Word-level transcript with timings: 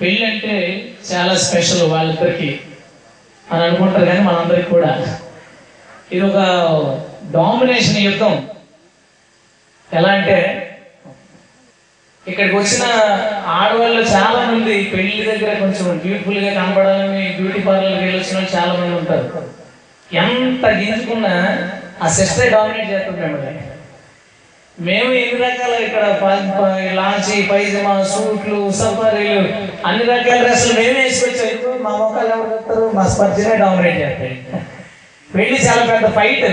పెళ్ళి 0.00 0.24
అంటే 0.24 0.54
చాలా 1.12 1.34
స్పెషల్ 1.36 1.82
వాళ్ళిద్దరికి 1.82 2.60
అని 3.52 3.64
అనుకుంటారు 3.64 4.04
కానీ 4.04 4.20
మనందరికి 4.20 4.68
కూడా. 4.70 5.18
ఇది 6.12 6.24
ఒక 6.26 6.38
డామినేషన్ 7.32 7.98
యుద్ధం. 7.98 8.48
ఎలా 9.92 10.08
అంటే 10.08 10.66
ఇక్కడికి 12.26 12.56
వచ్చిన 12.56 12.84
ఆడవాళ్ళు 13.46 14.02
చాలా 14.02 14.40
మంది 14.50 14.84
పెళ్ళి 14.84 15.22
దగ్గర 15.24 15.54
కొంచెం 15.58 15.98
బ్యూటిఫుల్గా 15.98 16.50
కనపడాలని 16.54 17.28
బ్యూటీ 17.40 17.60
పార్లర్కి 17.60 17.98
వెళ్ళి 17.98 18.18
వచ్చిన 18.18 18.36
వాళ్ళు 18.36 18.56
చాలా 18.56 18.72
మంది 18.72 18.96
ఉంటారు. 18.96 19.48
ఎంత 20.12 20.66
గింజుకున్నా 20.66 21.34
ఆ 22.02 22.08
సిస్టర్ 22.08 22.52
డామినేట్ 22.52 22.90
చేస్తుంది 22.90 23.20
మిమ్మల్ని 23.20 23.59
మేము 24.78 25.12
ఎన్ని 25.12 25.44
రకాల 25.44 25.72
ఇక్కడ 25.74 26.02
ప- 26.22 26.94
లాంచి 26.94 27.42
పైజమా 27.42 28.02
సూట్లు 28.02 28.70
సఫారీలు 28.70 29.48
అన్ని 29.86 30.04
రకాల 30.04 30.42
డ్రెస్సులు 30.42 30.80
మేమే 30.80 31.00
వేసుకొచ్చాం. 31.00 31.48
ఇప్పుడు 31.48 31.82
మా 31.82 31.90
మొక్కలు 31.96 32.28
ఎవరు 32.28 32.52
చెప్తారు 32.52 32.90
మా 32.94 33.06
స్పర్జనే 33.06 33.56
డామినేట్ 33.56 33.98
చేస్తాయి. 33.98 34.44
పెళ్ళి 35.34 35.60
చాలా 35.66 35.94
పెద్ద 35.94 36.16
ఫైట్ 36.16 36.44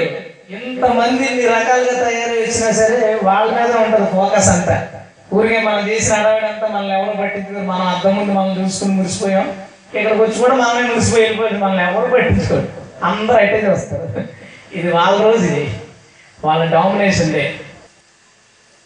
ఎంతమంది 0.52 1.24
ఇన్ని 1.26 1.46
రకాలుగా 1.46 2.10
తయారు 2.10 2.32
వచ్చినా 2.32 2.72
సరే 2.72 3.20
వాళ్ళ 3.24 3.52
మీద 3.52 3.76
ఉంటుంది 3.76 4.12
ఫోకస్ 4.12 4.50
అంతా. 4.50 4.90
ఊరికే 5.34 5.62
మనం 5.62 5.90
చేసిన 5.90 6.14
అడవడంతా 6.14 6.68
మనల్ని 6.68 7.02
ఎవరు 7.02 7.18
పట్టించుకోరు. 7.18 7.66
మనం 7.66 7.88
అర్థం 7.88 8.16
ముందు 8.16 8.32
మనం 8.32 8.66
చూసుకుని 8.66 8.94
మురిసిపోయాం. 8.94 9.54
ఇక్కడికి 9.96 10.22
వచ్చి 10.22 10.40
కూడా 10.40 10.56
మనమే 10.56 10.88
మురిసిపోయి 10.88 11.24
వెళ్ళిపోయింది 11.24 11.60
మనల్ని 11.60 11.84
ఎవరు 11.84 12.12
పట్టించుకోరు. 12.12 12.68
అందరూ 13.04 13.38
అయితే 13.38 13.68
వస్తారు 13.68 14.24
ఇది 14.78 14.92
వాళ్ళ 14.92 15.22
రోజు 15.22 15.46
ఇది. 15.46 15.70
వాళ్ళ 16.46 16.72
డామినేషన్ 16.72 17.34
డే 17.34 17.54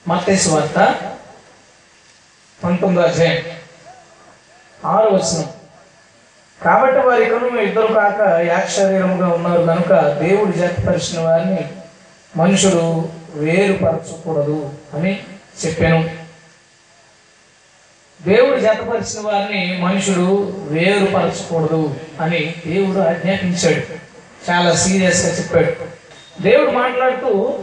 మత్తేసు 0.08 0.50
వార్త 0.50 0.96
పంతొమ్మిదో 2.64 3.08
అధ్యాయం. 3.08 3.44
ఆరు 4.86 5.10
వచనం. 5.10 5.50
కాబట్టి 6.64 7.00
వారి 7.00 7.26
కను 7.26 7.62
ఇద్దరు 7.62 7.94
కాక 7.94 8.22
యాక్ 8.40 8.70
శరీరముగా 8.70 9.28
ఉన్నారు 9.28 9.62
కనుక 9.62 10.14
దేవుడు 10.20 10.52
జతపరిచిన 10.52 11.22
వారిని 11.22 11.72
మనుషుడు 12.38 13.10
వేరుపరచకూడదు 13.34 14.74
అని 14.94 15.24
చెప్పాను. 15.66 16.10
దేవుడు 18.22 18.60
జతపరిచిన 18.60 19.28
వారిని 19.28 19.78
మనుషుడు 19.82 20.54
వేరుపరచకూడదు 20.58 21.96
అని 22.22 22.56
దేవుడు 22.68 23.00
ఆజ్ఞాపించాడు. 23.00 23.94
చాలా 24.52 24.76
సీరియస్గా 24.76 25.38
చెప్పాడు. 25.38 26.02
దేవుడు 26.42 26.72
మాట్లాడుతూ 26.72 27.60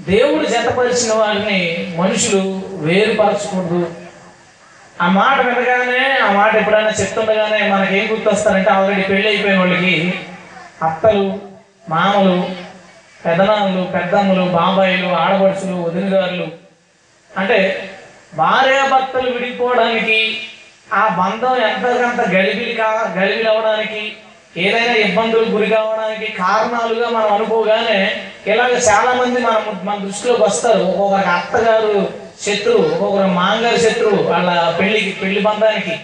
దేవుడు 0.00 0.46
జతపరిచిన 0.46 1.14
వారిని 1.14 1.92
మనుషులు 1.96 2.62
వేరుపరచకూడదు. 2.74 3.94
ఆ 5.02 5.08
మాట 5.08 5.40
వినగానే 5.40 6.18
ఆ 6.18 6.32
మాట 6.32 6.54
ఎప్పుడైనా 6.54 6.88
చెప్తుండగానే 6.88 7.68
మనకేం 7.68 8.12
గుర్తొస్తారంటే 8.12 8.70
ఆల్రెడీ 8.70 9.02
పెళ్ళి 9.02 9.28
అయిపోయిన 9.28 9.58
వాళ్ళకి 9.58 10.14
అత్తలు 10.82 11.40
మామలు 11.88 12.50
పెదనాన్నలు 13.24 13.82
పెద్దమ్మలు 13.82 14.42
బాబాయిలు 14.42 15.08
ఆడపడుచులు 15.08 15.74
వదినగారులు. 15.76 16.46
అంటే 17.38 17.90
భార్యాభర్తలు 18.34 19.30
విడిపోవడానికి 19.30 20.40
ఆ 20.92 21.08
బంధం 21.08 21.56
ఎంతకంత 21.56 22.28
గలిబిలి 22.28 22.74
కా 22.74 23.14
గలిబిలి 23.16 23.48
అవ్వడానికి 23.48 24.16
ఏదైనా 24.56 24.94
ఇబ్బందులు 24.94 25.44
గురి 25.44 25.66
కావడానికి 25.66 26.32
కారణాలుగా 26.32 27.08
మనం 27.08 27.32
అనుకోగానే 27.32 28.12
ఇలాగ 28.46 28.72
చాలా 28.88 29.12
మంది 29.12 29.40
మన 29.40 29.54
మన 29.82 29.96
దృష్టిలోకి 30.04 30.42
వస్తారు. 30.42 30.82
ఒక్కొక్కరికి 30.82 31.28
అత్తగారు 31.28 32.08
శత్రువు 32.42 32.82
ఒక్కొక్కరు 32.84 33.28
మాంగారు 33.28 33.76
శత్రువు 33.76 34.22
వాళ్ళ 34.22 34.76
పెళ్ళికి 34.80 35.10
పెళ్ళి 35.10 35.40
బంధానికి. 35.40 35.94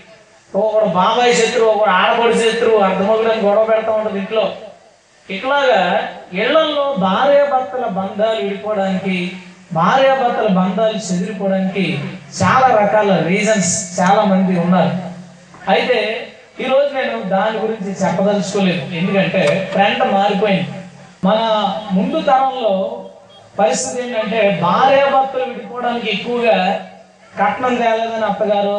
ఒక్కొక్కరు 0.54 0.84
బాబాయ్ 0.84 1.34
శత్రువు 1.34 1.68
ఒక్కొక్కరు 1.68 1.96
ఆడపడి 1.96 2.38
శత్రువు 2.38 2.78
అర్ధమగులని 2.78 3.48
గొడవ 3.48 3.64
పెడతా 3.64 3.92
ఉంటుంది 3.92 4.18
ఇంట్లో. 4.18 4.52
ఇట్లాగా 5.30 5.80
ఇళ్ళలో 6.32 6.94
భార్యాభర్తల 6.98 7.86
బంధాలు 7.86 8.40
విడిపోవడానికి 8.40 9.32
భార్యాభర్తల 9.72 10.46
బంధాలు 10.46 10.98
చెదిరిపోవడానికి 10.98 12.00
చాలా 12.42 12.68
రకాల 12.82 13.26
రీజన్స్ 13.26 14.00
చాలా 14.00 14.24
మంది 14.24 14.60
ఉన్నారు. 14.60 14.94
అయితే 15.70 16.26
ఈరోజు 16.62 16.88
నేను 16.94 17.16
దాని 17.34 17.58
గురించి 17.58 17.90
చెప్పదలుచుకోలేదు. 18.02 18.82
ఎందుకంటే 18.94 19.42
ట్రెండ్ 19.72 20.04
మారిపోయింది. 20.14 20.72
మన 21.24 21.38
ముందు 21.92 22.18
తరంలో 22.20 22.72
పరిస్థితి 23.58 24.02
ఏంటంటే 24.02 24.40
భార్యాభర్తలు 24.62 25.44
విడిపోవడానికి 25.44 26.08
ఎక్కువగా 26.10 26.56
కట్నం 27.40 27.74
తేలేదని 27.74 28.26
అత్తగారు 28.30 28.76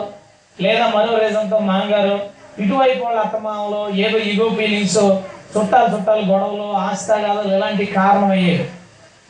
లేదా 0.57 0.85
మరో 0.95 1.17
రీజన్తో 1.23 1.57
మామగారు 1.59 2.15
ఇటువైపు 2.61 3.03
వాళ్ళ 3.05 3.19
అత్తమామలో 3.19 3.81
ఏదో 4.05 4.17
ఇగో 4.31 4.47
ఫీలింగ్స్ 4.59 5.01
చుట్టాలు 5.53 5.89
చుట్టాలు 5.93 6.23
గొడవలు 6.31 6.67
ఆస్తాగాలు 6.87 7.41
ఇలాంటి 7.55 7.85
కారణం 7.97 8.31
అయ్యేవి 8.31 8.65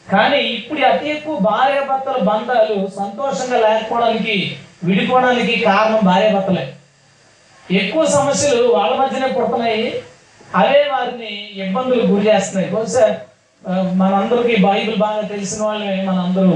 కానీ 0.08 0.40
ఇప్పుడు 0.58 0.80
అతి 0.86 1.10
ఎక్కువ 1.10 1.36
భార్యాభర్తల 1.50 2.18
బంధాలు 2.30 2.78
సంతోషంగా 3.00 3.58
లేకపోవడానికి 3.58 4.36
విడిపోవడానికి 4.84 5.56
కారణం 5.70 6.02
భార్యాభర్తలే 6.04 6.66
ఎక్కువ 7.70 8.06
సమస్యలు 8.06 8.64
వాళ్ళ 8.78 8.94
మధ్యనే 9.02 9.28
పుడుతున్నాయి. 9.28 9.84
అవే 10.62 10.80
వారిని 10.94 11.34
ఇబ్బందులు 11.64 12.04
గురి 12.12 12.24
చేస్తున్నాయి. 12.30 12.70
బహుశా 12.76 13.06
మనందరికీ 14.02 14.56
బైబిల్ 14.66 14.98
బాగా 14.98 15.22
తెలిసిన 15.22 15.62
వాళ్ళే 15.66 15.92
మనందరూ 16.10 16.54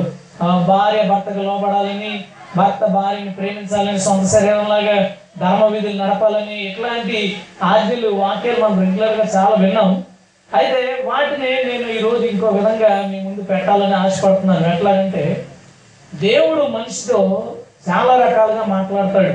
భార్య 0.69 1.01
భర్తకు 1.09 1.41
లోపడాలని 1.49 2.23
భర్త 2.57 2.85
భార్యని 2.85 3.31
ప్రేమించాలని 3.31 3.99
సొంత 3.99 4.25
శరీరంలాగా 4.33 4.97
ధర్మ 5.39 5.63
విధులు 5.66 5.97
నడపాలని 6.03 6.57
ఇట్లాంటి 6.69 7.19
ఆజ్ఞలు 7.63 8.09
వాక్యాలు 8.22 8.59
మనం 8.63 8.79
రెగ్యులర్గా 8.83 9.25
చాలా 9.35 9.55
విన్నాం. 9.63 10.03
అయితే 10.51 10.81
వాటిని 11.05 11.49
నేను 11.69 11.87
ఈరోజు 11.97 12.23
ఇంకో 12.25 12.47
విధంగా 12.47 12.91
మీ 13.11 13.17
ముందు 13.23 13.41
పెట్టాలని 13.41 13.93
ఆశపడుతున్నాను. 13.93 14.66
ఎట్లాగంటే 14.73 15.47
దేవుడు 16.13 16.63
మనిషితో 16.77 17.19
చాలా 17.89 18.13
రకాలుగా 18.25 18.63
మాట్లాడతాడు. 18.75 19.33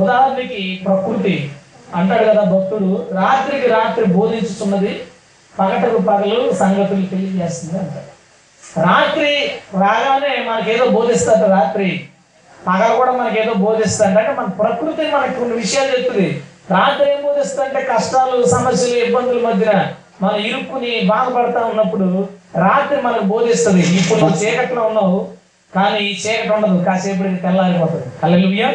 ఉదాహరణకి 0.00 0.62
ప్రకృతి 0.86 1.34
అంటాడు 1.94 2.24
కదా 2.30 2.42
భక్తుడు 2.52 2.90
రాత్రికి 3.18 3.66
రాత్రి 3.68 4.04
బోధించుతున్నది 4.16 4.92
పగటకు 5.54 5.98
పగలు 6.08 6.38
సంగతులు 6.62 7.04
తెలియజేస్తుంది 7.12 7.76
అంటాడు 7.82 8.10
రాత్రి 8.82 9.30
రాగానే 9.82 10.32
మనకేదో 10.48 10.86
బోధిస్తాడు 10.96 11.46
రాత్రి 11.56 11.88
పగలు 12.50 12.94
కూడా 12.96 13.12
మనకేదో 13.12 13.52
బోధిస్తాడు 13.64 14.18
అంటే 14.20 14.32
మన 14.40 14.48
ప్రకృతి 14.60 15.04
మనకి 15.14 15.34
కొన్ని 15.40 15.54
విషయాలు 15.56 15.90
చెప్తుంది. 15.94 16.28
రాత్రి 16.70 17.06
ఏం 17.12 17.20
బోధిస్తుంటే 17.26 17.80
కష్టాలు 17.92 18.36
సమస్యలు 18.46 18.96
ఇబ్బందుల 19.06 19.40
మధ్యన 19.46 19.72
మనం 20.22 20.38
ఇరుక్కుని 20.48 20.92
బాధపడతా 21.12 21.60
ఉన్నప్పుడు 21.70 22.06
రాత్రి 22.64 22.98
మనకు 23.02 23.26
బోధిస్తుంది. 23.32 23.82
ఇప్పుడు 24.00 24.18
నువ్వు 24.20 24.38
చీకట్లో 24.42 24.82
ఉన్నావు 24.90 25.18
కానీ 25.72 25.98
ఈ 26.08 26.12
చీకటి 26.22 26.52
ఉండదు 26.56 26.76
కాసేపటికి 26.88 27.40
తెల్లారిపోతుంది. 27.46 28.08
అల్లెలుయ్యా 28.24 28.68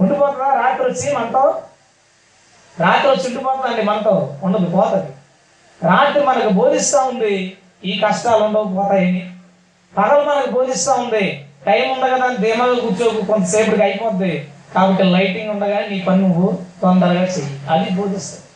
ఉండిపోతుందా 0.00 0.48
రాత్రి 0.62 0.84
వచ్చి 0.86 1.12
మనతో 1.16 1.62
రాత్రి 2.80 3.08
వచ్చి 3.10 3.26
ఉండిపోతుందండి 3.28 3.82
మనతో 3.82 4.34
ఉండదు 4.42 4.64
పోతుంది. 4.64 5.10
రాత్రి 5.80 6.26
మనకు 6.26 6.48
బోధిస్తూ 6.48 6.98
ఉంది 7.04 7.56
ఈ 7.84 8.00
కష్టాలు 8.04 8.44
ఉండవు 8.44 8.74
పోతాయని 8.74 9.30
పగలు 9.96 10.24
మనకు 10.24 10.50
బోధిస్తూ 10.50 10.92
ఉంది 10.92 11.46
టైం 11.66 11.90
ఉండగా 11.90 12.16
కదా 12.16 12.34
ధీమాగా 12.34 12.74
కూర్చోకు 12.74 13.26
కొంతసేపటికి 13.26 13.82
అయిపోద్ది. 13.82 14.48
కాబట్టి 14.74 15.04
లైటింగ్ 15.04 15.50
ఉండగా 15.50 15.80
నీ 15.90 16.00
పని 16.00 16.22
నువ్వు 16.22 16.58
తొందరగా 16.82 17.22
చెయ్యి. 17.22 17.60
అది 17.70 17.90
బోధిస్తుంది 17.90 18.46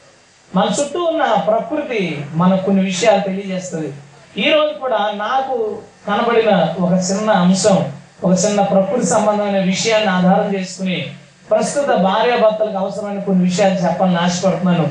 మన 0.54 0.66
చుట్టూ 0.80 1.04
ఉన్న 1.04 1.24
ప్రకృతి 1.46 2.26
మనకు 2.32 2.64
కొన్ని 2.64 2.82
విషయాలు 2.84 3.20
తెలియజేస్తుంది. 3.20 3.92
ఈ 4.40 4.50
రోజు 4.50 4.78
కూడా 4.78 5.10
నాకు 5.14 5.82
కనబడిన 6.06 6.74
ఒక 6.80 6.92
చిన్న 6.92 7.30
అంశం 7.30 7.92
ఒక 8.24 8.32
చిన్న 8.44 8.62
ప్రకృతి 8.62 9.06
సంబంధమైన 9.06 9.64
విషయాన్ని 9.64 10.08
ఆధారం 10.08 10.54
చేసుకుని 10.54 11.14
ప్రస్తుత 11.50 11.86
భార్యాభర్తలకు 11.86 12.76
అవసరమైన 12.76 13.20
కొన్ని 13.20 13.44
విషయాలు 13.44 13.74
చెప్పాలని 13.74 14.16
ఆశపడుతున్నాను 14.16 14.86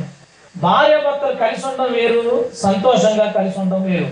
భార్యాభర్తలు 0.58 1.36
కలిసి 1.36 1.68
ఉండడం 1.68 1.94
వేరు 1.94 2.50
సంతోషంగా 2.56 3.32
కలిసి 3.32 3.60
ఉండడం 3.60 3.84
వేరు. 3.84 4.08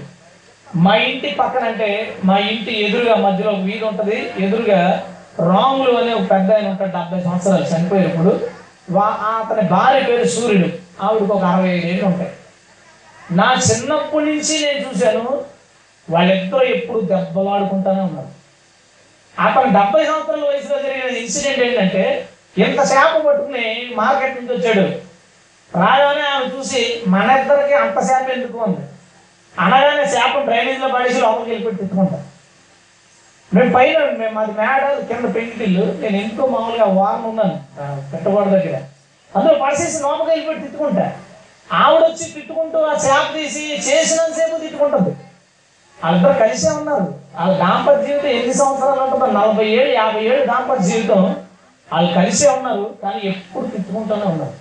మా 0.75 0.95
ఇంటి 0.95 1.35
పక్కన 1.39 1.63
అంటే 1.63 2.17
మా 2.25 2.37
ఇంటి 2.37 2.83
ఎదురుగా 2.85 3.15
మధ్యలో 3.15 3.51
ఒక 3.51 3.57
వీధి 3.57 3.85
ఉంటుంది. 3.85 4.31
ఎదురుగా 4.39 5.03
రాములు 5.39 5.91
అనే 5.91 6.13
ఒక 6.13 6.31
పెద్ద 6.31 6.53
ఆయన 6.53 6.67
ఉంటాడు 6.67 6.91
డెబ్బై 6.91 7.21
సంవత్సరాలు 7.23 7.63
చనిపోయినప్పుడు 7.63 8.47
వా 8.91 9.05
అతని 9.05 9.67
భార్య 9.67 9.99
పేరు 9.99 10.27
సూర్యుడు. 10.27 10.69
ఆవిడకి 11.01 11.31
ఒక 11.31 11.43
అరవై 11.43 11.69
ఐదు 11.69 11.87
ఏళ్ళు 11.87 12.05
ఉంటాయి. 12.05 12.31
నా 13.31 13.55
చిన్నప్పటి 13.71 14.25
నుంచి 14.25 14.55
నేను 14.65 14.79
చూశాను 14.79 15.41
వాళ్ళిద్దరూ 16.09 16.61
ఎప్పుడు 16.61 16.99
దెబ్బలాడుకుంటానే 16.99 18.01
ఉన్నారు. 18.01 18.31
అతను 19.41 19.73
డెబ్బై 19.73 20.05
సంవత్సరాల 20.05 20.43
వయసులో 20.49 20.77
జరిగిన 20.81 21.17
ఇన్సిడెంట్ 21.17 21.59
ఏంటంటే 21.59 22.27
ఎంత 22.57 22.79
చేప 22.91 23.25
పట్టుకుని 23.25 23.91
మార్కెట్ 23.95 24.41
నుంచి 24.41 24.53
వచ్చాడు? 24.53 24.85
రాగానే 25.79 26.21
ఆమె 26.21 26.57
చూసి 26.57 27.03
మన 27.07 27.37
ఇద్దరికి 27.39 27.73
అంత 27.73 27.99
శాపం 28.03 28.31
ఎందుకు 28.31 28.57
ఉంది? 28.57 28.81
అనగానే 29.59 30.05
శాపం 30.05 30.45
డ్రైనేజ్లో 30.45 30.87
పడేసి 30.87 31.21
లోపలికి 31.21 31.49
వెళ్ళిపెట్టి 31.49 31.81
తిట్టుకుంటాం 31.81 32.21
మేము 33.53 33.73
పైన 33.73 33.97
మేము 34.13 34.33
మాది 34.33 34.51
మేడ 34.51 34.83
కింద 35.07 35.35
పెంకిటిల్లు. 35.35 36.01
నేను 36.01 36.17
ఎంతో 36.17 36.45
మామూలుగా 36.45 36.85
వారం 36.85 37.23
ఉన్నాను 37.29 37.59
ఆ, 37.81 38.01
పెట్టవాడి 38.13 38.49
దగ్గర. 38.49 38.75
అందులో 39.35 39.53
పడసేసి 39.55 40.01
లోపలికి 40.03 40.29
వెళ్ళిపోయి 40.29 40.59
తిట్టుకుంటా. 40.59 41.05
ఆవిడ 41.71 42.03
వచ్చి 42.03 42.31
తిట్టుకుంటూ 42.31 42.79
ఆ 42.83 42.93
చేప 42.93 43.33
తీసి 43.33 43.77
చేసినంతసేపు 43.89 44.57
తిట్టుకుంటుంది. 44.57 45.11
వాళ్ళిద్దరు 45.99 46.39
కలిసే 46.39 46.69
ఉన్నారు. 46.69 47.05
వాళ్ళ 47.35 47.57
దాంపత్య 47.57 48.05
జీవితం 48.07 48.27
ఎన్ని 48.29 48.53
సంవత్సరాలు 48.53 49.01
ఉంటుందో? 49.01 49.25
నలభై 49.31 49.65
ఏడు 49.69 49.89
యాభై 49.89 50.23
ఏడు 50.23 50.45
దాంపత్య 50.45 50.87
జీవితం. 50.91 51.21
వాళ్ళు 51.93 52.13
కలిసే 52.13 52.49
ఉన్నారు 52.49 52.95
కానీ 53.03 53.21
ఎప్పుడు 53.29 53.65
తిట్టుకుంటూనే 53.67 54.23
ఉన్నారు. 54.23 54.53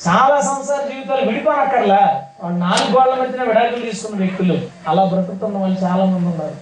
చాలా 0.00 0.40
సంసార 0.42 0.88
జీవితాలు 0.88 1.26
విడిపోనక్కర్లా 1.26 2.24
వాళ్ళు 2.42 2.58
నాలుగు 2.58 2.96
గోళ్ళ 2.96 3.22
మధ్యన 3.22 3.42
విడాకులు 3.42 3.80
తీసుకున్న 3.80 4.18
వ్యక్తులు. 4.18 4.56
అలా 4.88 5.04
బ్రతుకుతున్న 5.04 5.58
వాళ్ళు 5.58 5.78
చాలా 5.84 6.04
మంది 6.04 6.26
ఉన్నారు. 6.26 6.56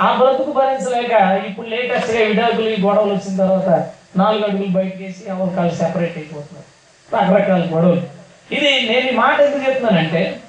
ఆ 0.00 0.16
బ్రతుకు 0.16 0.52
భరించలేక 0.52 1.12
ఇప్పుడు 1.46 1.66
లేటెస్ట్గా 1.66 2.24
విడాకులు 2.24 2.68
ఈ 2.68 2.82
గొడవలు 2.82 3.14
వచ్చిన 3.14 3.36
తర్వాత 3.36 3.68
నాలుగు 4.16 4.44
అడుగులు 4.44 4.68
బయటకు 4.68 5.02
వేసి 5.02 5.24
ఎవరు 5.28 5.50
కాళ్ళు 5.56 5.74
సెపరేట్ 5.74 6.18
అయిపోతున్నారు. 6.18 6.68
రకరకాల 7.16 7.62
గొడవలు. 7.74 8.02
ఇది 8.50 8.70
నేను 8.92 9.08
ఈ 9.10 9.14
మాట 9.16 9.40
ఎందుకు 9.40 9.70
చెప్తున్నానంటే 9.70 10.40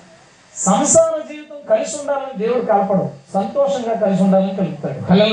సంసార 0.56 1.22
జీవితం 1.30 1.58
కలిసి 1.70 1.98
ఉండాలని 1.98 2.48
దేవుడు 2.48 2.66
కలపడు. 2.66 3.10
సంతోషంగా 3.34 3.94
కలిసి 3.94 4.24
ఉండాలని 4.24 4.56
కలుపుతాడు. 4.56 5.14
హలో 5.14 5.26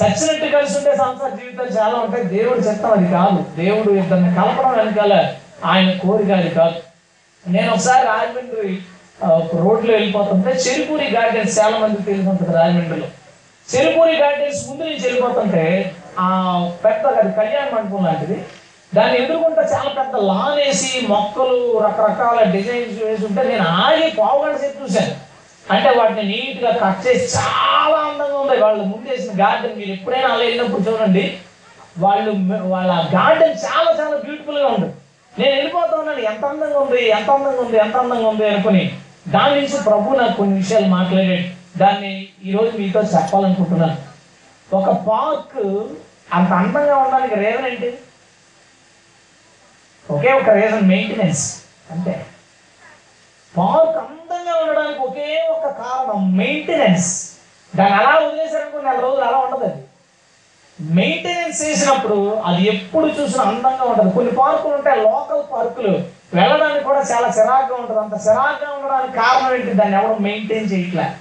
సచ్చినట్టు 0.00 0.56
కలిసి 0.56 0.78
ఉంటే 0.78 0.96
సంసార 0.96 1.28
జీవితాలు 1.28 1.68
చాలా 1.68 1.98
ఉంటాయి. 1.98 2.24
దేవుడు 2.24 2.58
చెప్తాం 2.58 2.92
అది 2.92 3.12
కాదు. 3.12 3.44
దేవుడు 3.56 3.92
ఇద్దరిని 3.92 4.34
కలపడం 4.34 4.72
వెనకాల 4.78 5.34
ఆయన 5.64 5.90
కోరిక 5.90 6.30
అది 6.30 6.50
కాదు. 6.50 6.74
నేను 7.48 7.72
ఒకసారి 7.72 8.06
రాజమండ్రి 8.06 8.78
రోడ్లో 9.62 9.92
వెళ్ళిపోతుంటే 9.94 10.50
చెరుపూరి 10.50 11.10
గార్డెన్స్ 11.10 11.58
చాలా 11.58 11.78
మంది 11.78 12.02
తెలిసి 12.02 12.52
రాజమండ్రిలో. 12.52 13.06
చెరుపూరి 13.74 14.16
గార్డెన్స్ 14.16 14.68
ముందు 14.68 14.82
నుంచి 14.82 15.02
వెళ్ళిపోతుంటే 15.04 15.94
ఆ 16.20 16.28
పెద్ద 16.84 17.06
అది 17.06 17.32
కళ్యాణ 17.36 17.76
మండపం 17.76 18.04
లాంటిది. 18.04 18.46
దాన్ని 18.94 19.24
ఎదుర్కొంటే 19.24 19.60
చాలా 19.60 19.90
పెద్ద 19.98 20.16
లాన్ 20.16 20.56
వేసి 20.56 21.06
మొక్కలు 21.06 21.78
రకరకాల 21.78 22.50
డిజైన్స్ 22.50 23.02
వేసి 23.04 23.26
ఉంటే 23.26 23.42
నేను 23.42 23.64
ఆగి 23.68 24.10
పావుగంట 24.10 24.56
సేపు 24.56 24.82
చూశాను. 24.82 25.25
అంటే 25.70 25.90
వాటిని 25.90 26.22
నీట్గా 26.22 26.70
కట్ 26.70 27.06
చేసి 27.06 27.38
చాలా 27.38 27.98
అందంగా 27.98 28.38
ఉంది 28.38 28.56
వాళ్ళు 28.56 28.84
ముందేసిన 28.84 29.44
గార్డెన్ 29.44 29.78
మీరు 29.78 29.90
ఎప్పుడైనా 29.90 30.28
అలా 30.28 30.44
వెళ్ళినప్పుడు 30.44 30.82
చూడండి 30.82 31.38
వాళ్ళు 31.98 32.30
వాళ్ళ 32.64 32.92
గార్డెన్ 32.92 33.58
చాలా 33.66 33.90
చాలా 34.00 34.16
బ్యూటిఫుల్గా 34.16 34.66
ఉంటుంది 34.66 34.86
ఉంది. 34.86 35.42
నేను 35.42 35.54
వెళ్ళిపోతా 35.54 35.96
ఉన్నాను. 35.96 36.18
ఎంత 36.18 36.44
అందంగా 36.44 36.78
ఉంది 36.78 37.08
ఎంత 37.08 37.30
అందంగా 37.30 37.60
ఉంది 37.60 37.76
ఎంత 37.76 37.96
అందంగా 37.96 38.28
ఉంది 38.28 38.48
అనుకుని 38.48 38.98
దాని 39.28 39.60
నుంచి 39.60 39.82
ప్రభు 39.84 40.16
నాకు 40.16 40.36
కొన్ని 40.36 40.56
విషయాలు 40.56 40.86
మాట్లాడాడు. 40.86 41.44
దాన్ని 41.78 42.28
ఈరోజు 42.44 42.78
మీతో 42.78 43.00
చెప్పాలనుకుంటున్నాను. 43.00 43.96
ఒక 44.76 44.88
పార్క్ 45.08 45.58
అంత 46.32 46.52
అందంగా 46.52 46.96
ఉండడానికి 46.96 47.34
రీజన్ 47.34 47.66
ఏంటి? 47.66 47.98
ఒకే 50.10 50.32
ఒక 50.32 50.48
రీజన్ 50.48 50.88
మెయింటెనెన్స్ 50.88 51.62
అంతే. 51.90 52.25
పార్క్ 53.58 53.96
అందంగా 53.96 54.54
ఉండడానికి 54.62 54.98
ఒకే 54.98 55.46
ఒక 55.50 55.66
కారణం 55.70 56.36
మెయింటెనెన్స్ 56.36 57.32
దాన్ని 57.76 57.96
అలా 57.96 58.26
వదిలేసారనుకో 58.26 58.80
నెల 58.80 59.00
రోజులు 59.00 59.24
అలా 59.24 59.38
ఉండదు 59.38 59.64
అది. 59.64 59.82
మెయింటెనెన్స్ 60.80 61.62
చేసినప్పుడు 61.62 62.40
అది 62.44 62.62
ఎప్పుడు 62.62 63.06
చూసినా 63.06 63.44
అందంగా 63.44 63.84
ఉంటుంది 63.84 64.14
కొన్ని 64.14 64.32
పార్కులు 64.32 64.74
ఉంటాయి 64.74 65.02
లోకల్ 65.02 65.52
పార్కులు. 65.52 66.16
వెళ్ళడానికి 66.34 66.84
కూడా 66.84 66.98
చాలా 66.98 67.28
చిరాగ్గా 67.28 67.76
ఉంటుంది. 67.80 68.00
అంత 68.00 68.12
చిరాగ్గా 68.12 68.72
ఉండడానికి 68.74 69.12
కారణం 69.12 69.54
ఏంటి? 69.54 69.72
దాన్ని 69.72 69.96
ఎవరు 69.96 70.18
మెయింటైన్ 70.18 70.72
చేయట్లే. 70.72 71.12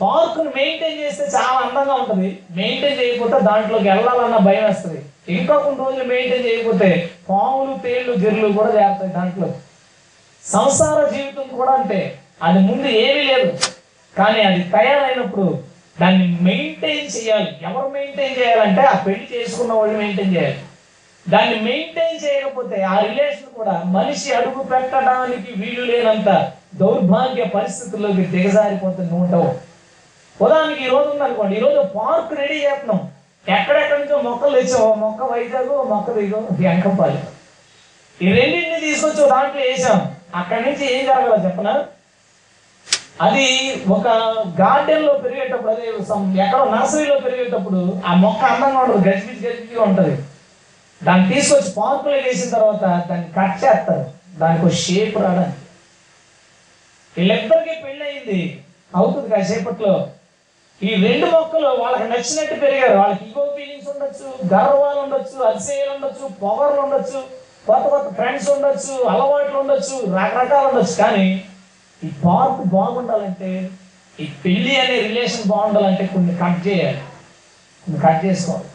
పార్కును 0.00 0.52
మెయింటైన్ 0.56 0.98
చేస్తే 0.98 1.24
చాలా 1.24 1.58
అందంగా 1.68 1.94
ఉంటుంది. 1.94 2.42
మెయింటైన్ 2.50 3.00
చేయకపోతే 3.00 3.40
దాంట్లోకి 3.40 3.88
వెళ్ళాలన్న 3.88 4.36
భయం 4.36 4.64
వస్తుంది. 4.64 5.04
ఇంకా 5.28 5.58
కొన్ని 5.58 5.84
రోజులు 5.84 6.04
మెయింటైన్ 6.04 6.46
చేయకపోతే 6.46 7.10
పాములు 7.30 7.78
తేళ్ళు 7.78 8.12
గిర్లు 8.12 8.52
కూడా 8.52 8.68
చేరుతాయి 8.68 9.12
దాంట్లో 9.12 9.48
సంసార 10.52 11.08
జీవితం 11.08 11.56
కూడా 11.56 11.72
అంటే 11.72 12.18
అది 12.42 12.58
ముందు 12.58 12.86
ఏమీ 12.86 13.22
లేదు. 13.22 13.58
కానీ 14.18 14.40
అది 14.40 14.62
తయారైనప్పుడు 14.62 15.58
దాన్ని 16.00 16.38
మెయింటైన్ 16.40 17.08
చేయాలి. 17.16 17.56
ఎవరు 17.62 17.88
మెయింటైన్ 17.88 18.36
చేయాలంటే 18.38 18.82
ఆ 18.82 19.02
పెళ్ళి 19.06 19.28
చేసుకున్న 19.34 19.72
వాళ్ళు 19.72 19.98
మెయింటైన్ 19.98 20.36
చేయాలి. 20.36 20.58
దాన్ని 21.28 21.60
మెయింటైన్ 21.60 22.24
చేయకపోతే 22.24 22.82
ఆ 22.82 22.98
రిలేషన్ 22.98 23.54
కూడా 23.56 23.82
మనిషి 23.86 24.34
అడుగు 24.34 24.62
పెట్టడానికి 24.62 25.52
వీలు 25.56 25.84
లేనంత 25.84 26.52
దౌర్భాగ్య 26.74 27.44
పరిస్థితుల్లోకి 27.44 28.24
దిగజారిపోతుంది 28.24 29.14
ఉంటావు 29.14 29.54
ఉదాహరణకి 30.44 30.84
ఈ 30.84 30.88
రోజు 30.88 31.08
ఉందనుకోండి 31.08 31.56
ఈ 31.56 31.58
రోజు 31.58 31.88
పార్క్ 31.98 32.40
రెడీ 32.40 32.54
చేస్తున్నాం. 32.54 33.10
ఎక్కడెక్కడి 33.48 34.02
నుంచో 34.02 34.22
మొక్కలు 34.30 34.60
తెచ్చావు. 34.60 34.94
మొక్క 34.94 35.22
వైజాగ్ 35.22 35.68
మొక్క 35.68 36.12
దిగో 36.12 36.42
వెంకంపాలి. 36.52 37.18
ఈ 38.22 38.32
రెండింటిని 38.32 38.80
తీసుకొచ్చి 38.80 39.30
దాంట్లో 39.30 39.62
వేసాం. 39.62 40.15
అక్కడి 40.38 40.62
నుంచి 40.66 40.84
ఏం 40.94 41.02
జరగాలో 41.06 41.36
చెప్పనా 41.44 41.74
అది 43.24 43.44
ఒక 43.96 44.06
గార్డెన్లో 44.60 45.12
పెరిగేటప్పుడు 45.24 45.70
అదే 45.72 45.86
ఎక్కడో 46.44 46.64
నర్సరీలో 46.74 47.16
పెరిగేటప్పుడు 47.20 47.80
ఆ 48.06 48.14
మొక్క 48.24 48.42
అందంగా 48.44 48.80
ఉండదు 48.80 49.08
గజిబిజి 49.08 49.46
గజిబిజిగా 49.46 49.82
ఉంటుంది. 49.82 50.14
దాన్ని 51.00 51.34
తీసుకొచ్చి 51.34 51.70
పార్కులో 51.76 52.16
వేసిన 52.26 52.50
తర్వాత 52.56 52.84
దాన్ని 53.08 53.28
కట్ 53.38 53.56
చేస్తారు. 53.64 54.04
దానికి 54.40 54.66
ఒక 54.66 54.72
షేప్ 54.72 55.16
రావడానికి. 55.18 55.58
వీళ్ళిద్దరికి 57.16 57.74
పెళ్ళి 57.84 58.04
అయింది 58.08 58.40
అవుతుంది 58.94 59.28
కాసేపట్లో 59.34 59.94
ఈ 60.82 60.90
రెండు 61.06 61.26
మొక్కలు 61.26 61.68
వాళ్ళకి 61.82 62.06
నచ్చినట్టు 62.12 62.56
పెరిగారు. 62.64 62.96
వాళ్ళకి 62.98 63.24
ఈగో 63.24 63.44
ఫీలింగ్స్ 63.56 63.88
ఉండొచ్చు 63.92 64.26
గర్వాలు 64.54 65.00
ఉండొచ్చు 65.00 65.36
అతిశయాలు 65.50 65.92
ఉండొచ్చు 65.96 66.24
పొగర్లు 66.42 66.80
ఉండొచ్చు. 66.80 67.20
కొత్త 67.66 67.88
కొత్త 67.88 68.14
ఫ్రెండ్స్ 68.14 68.50
ఉండొచ్చు 68.50 69.08
అలవాట్లు 69.08 69.58
ఉండొచ్చు 69.58 70.14
రకరకాలు 70.16 70.68
ఉండొచ్చు. 70.68 70.96
కానీ 70.98 71.44
ఈ 72.02 72.10
పార్క్ 72.24 72.60
బాగుండాలంటే 72.66 73.70
ఈ 74.20 74.26
పెళ్ళి 74.44 74.80
అనే 74.80 75.00
రిలేషన్ 75.00 75.48
బాగుండాలంటే 75.48 76.06
కొన్ని 76.06 76.34
కట్ 76.36 76.68
చేయాలి. 76.68 77.00
కొన్ని 77.86 78.00
కట్ 78.02 78.24
చేసుకోవాలి. 78.24 78.68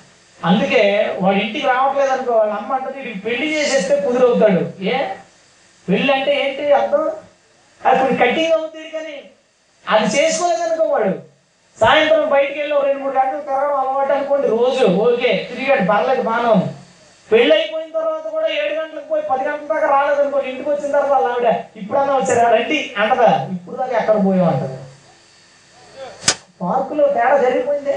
అందుకే 0.43 1.15
వాడి 1.21 1.39
ఇంటికి 1.39 1.67
రావట్లేదు 1.67 2.11
అనుకో 2.11 2.33
వాళ్ళ 2.33 2.53
అమ్మ 2.53 2.73
అంటే 2.73 2.99
వీడికి 2.99 3.19
పెళ్ళి 3.19 3.53
చేసేస్తే 3.53 4.01
కుదురవుతాడు. 4.01 4.83
ఏ? 4.83 4.97
పెళ్ళి 5.87 6.13
అంటే 6.13 6.43
ఏంటి 6.43 6.73
అర్థం? 6.73 7.03
అది 7.81 7.99
కొన్ని 7.99 8.17
కట్టింగ్ 8.17 8.53
అవుతుంది 8.53 8.89
కానీ 8.89 9.15
అది 9.87 10.17
చేసుకోలేదనుకో 10.17 10.83
వాడు. 10.83 11.11
సాయంత్రం 11.79 12.29
బయటికి 12.29 12.59
వెళ్ళి 12.59 12.75
ఒక 12.75 12.85
రెండు 12.85 13.03
మూడు 13.03 13.17
గంటలు 13.17 13.41
తిరగడం 13.41 13.77
అలవాటు 13.79 14.13
అనుకోండి 14.13 14.47
రోజు 14.47 14.85
ఓకే 14.85 15.47
తిరిగాడు 15.51 15.91
పర్లేదు 15.91 16.21
బాగానే 16.21 16.80
పెళ్ళి 17.31 17.53
అయిపోయిన 17.57 17.89
తర్వాత 17.97 18.25
కూడా 18.35 18.47
ఏడు 18.57 18.73
గంటలకు 18.79 19.07
పోయి 19.11 19.23
పది 19.29 19.43
గంటల 19.47 19.67
దాకా 19.71 19.87
రాలేదనుకోండి 19.93 20.49
ఇంటికి 20.51 20.69
వచ్చిన 20.69 20.91
తర్వాత 20.93 21.11
వాళ్ళ 21.13 21.27
ఆవిడ 21.33 21.49
ఇప్పుడన్నా 21.81 22.13
వచ్చారా? 22.17 22.45
రండి 22.55 22.79
అంటదా? 23.01 23.29
ఇప్పుడు 23.55 23.75
దాకా 23.77 23.95
ఎక్కడ 24.01 24.17
పోయాం 24.25 24.47
అంటది 24.51 24.77
పార్కులో 26.61 27.05
తేడా 27.13 27.35
జరిగిపోయిందే. 27.43 27.95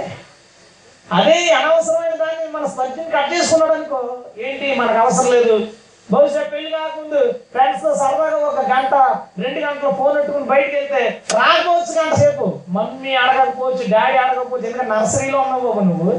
అదే 1.09 1.35
అనవసరమైన 1.57 2.15
దాన్ని 2.21 2.45
మన 2.53 2.67
స్పర్శని 2.73 3.11
కట్ 3.15 3.33
చేసుకున్నాడు 3.33 3.75
అనుకో 3.75 3.99
ఏంటి 4.45 4.67
మనకు 4.79 4.99
అవసరం 5.03 5.31
లేదు. 5.35 5.57
బహుశా 6.09 6.41
పెళ్ళి 6.53 6.71
కాకముందు 6.73 7.21
ఫ్రెండ్స్తో 7.53 7.91
సరదాగా 8.01 8.39
ఒక 8.49 8.63
గంట 8.71 8.95
రెండు 9.43 9.61
గంటలు 9.61 9.91
ఫోన్ 10.01 10.15
పెట్టుకుని 10.17 10.47
బయటకు 10.51 10.75
వెళ్తే 10.79 11.03
రాకపోవచ్చు 11.37 11.93
గంట 11.99 12.15
సేపు. 12.23 12.47
మమ్మీ 12.77 13.13
అడగకపోవచ్చు 13.23 13.85
డాడీ 13.95 14.17
అడగకపోవచ్చు 14.25 14.67
ఎందుకంటే 14.69 14.91
నర్సరీలో 14.95 15.39
ఉన్నావు 15.45 15.85
నువ్వు. 15.91 16.15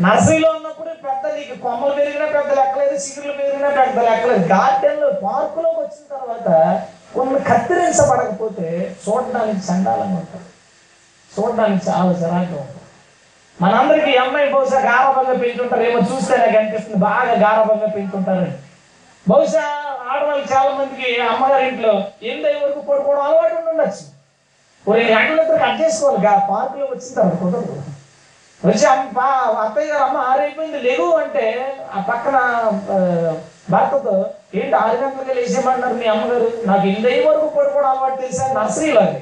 నర్సరీలో 0.00 0.50
ఉన్నప్పుడు 0.50 0.88
పెద్ద 0.88 1.34
నీకు 1.34 1.62
కొమ్మలు 1.62 1.94
పెరిగినా 1.94 2.26
పెద్ద 2.26 2.52
లెక్కలేదు 2.52 2.94
చిగురులు 2.94 3.32
పెరిగినా 3.32 3.68
పెద్ద 3.68 3.98
లెక్కలేదు 3.98 4.46
గార్డెన్లో 4.46 5.10
పార్కులోకి 5.10 5.80
వచ్చిన 5.80 6.16
తర్వాత 6.16 6.80
కొన్ని 7.14 7.40
కత్తిరించబడకపోతే 7.40 8.96
చూడడానికి 9.08 9.72
చండాలంగా 9.72 10.16
ఉంటుంది. 10.16 10.46
చూడడానికి 11.38 11.90
చాలా 11.90 12.10
చిరాకుగా 12.10 12.60
ఉంటుంది. 12.60 12.80
మనందరికీ 13.62 14.16
అమ్మాయి 14.16 14.50
బహుశా 14.50 14.78
గారభంగా 14.78 15.38
పెంచుంటారు. 15.38 15.82
ఏమో 15.82 15.98
చూస్తే 15.98 16.36
నాకు 16.36 16.58
అనిపిస్తుంది 16.58 16.96
బాగా 16.96 17.32
గారభంగా 17.32 17.86
పెంచుంటారని. 17.86 18.52
బహుశా 19.28 19.62
ఆడవాళ్ళు 20.10 20.46
చాలా 20.54 20.70
మందికి 20.70 21.20
అమ్మగారి 21.20 21.68
ఇంట్లో 21.68 22.04
ఎనిమిది 22.22 22.64
వరకు 22.64 22.80
పడుకోవడం 22.80 23.20
అలవాటు 23.20 23.54
ఉండొచ్చు. 23.54 24.04
ఒక 24.90 24.96
రెండు 24.96 25.42
కట్ 25.42 25.82
చేసుకోవాలి. 25.82 26.26
గా 26.26 26.46
పార్కులో 26.50 26.86
వచ్చిన 26.86 27.14
తర్వాత 27.14 27.40
కుదరదు. 27.40 27.82
వచ్చి 28.64 28.84
బా- 29.12 29.30
అత్తయ్య 29.62 29.90
గారు 29.90 30.02
అమ్మ 30.02 30.18
ఆరైపోయింది 30.28 30.78
లేవు 30.80 31.10
అంటే 31.14 31.44
ఆ 31.94 32.00
పక్కన 32.08 32.36
భర్తతో 33.70 34.14
ఏంటి 34.54 34.74
ఆరు 34.74 34.96
గంటలకి 34.96 35.34
లేచేయమన్నారు 35.34 35.94
మీ 35.94 36.06
అమ్మగారు? 36.06 36.48
నాకు 36.66 36.86
ఎనిమిది 36.86 37.26
వరకు 37.26 37.46
పడుకోవడం 37.48 37.90
అలవాటు 37.90 38.20
తెలుసా? 38.20 38.46
నర్సరీలో 38.54 39.00
అది 39.00 39.20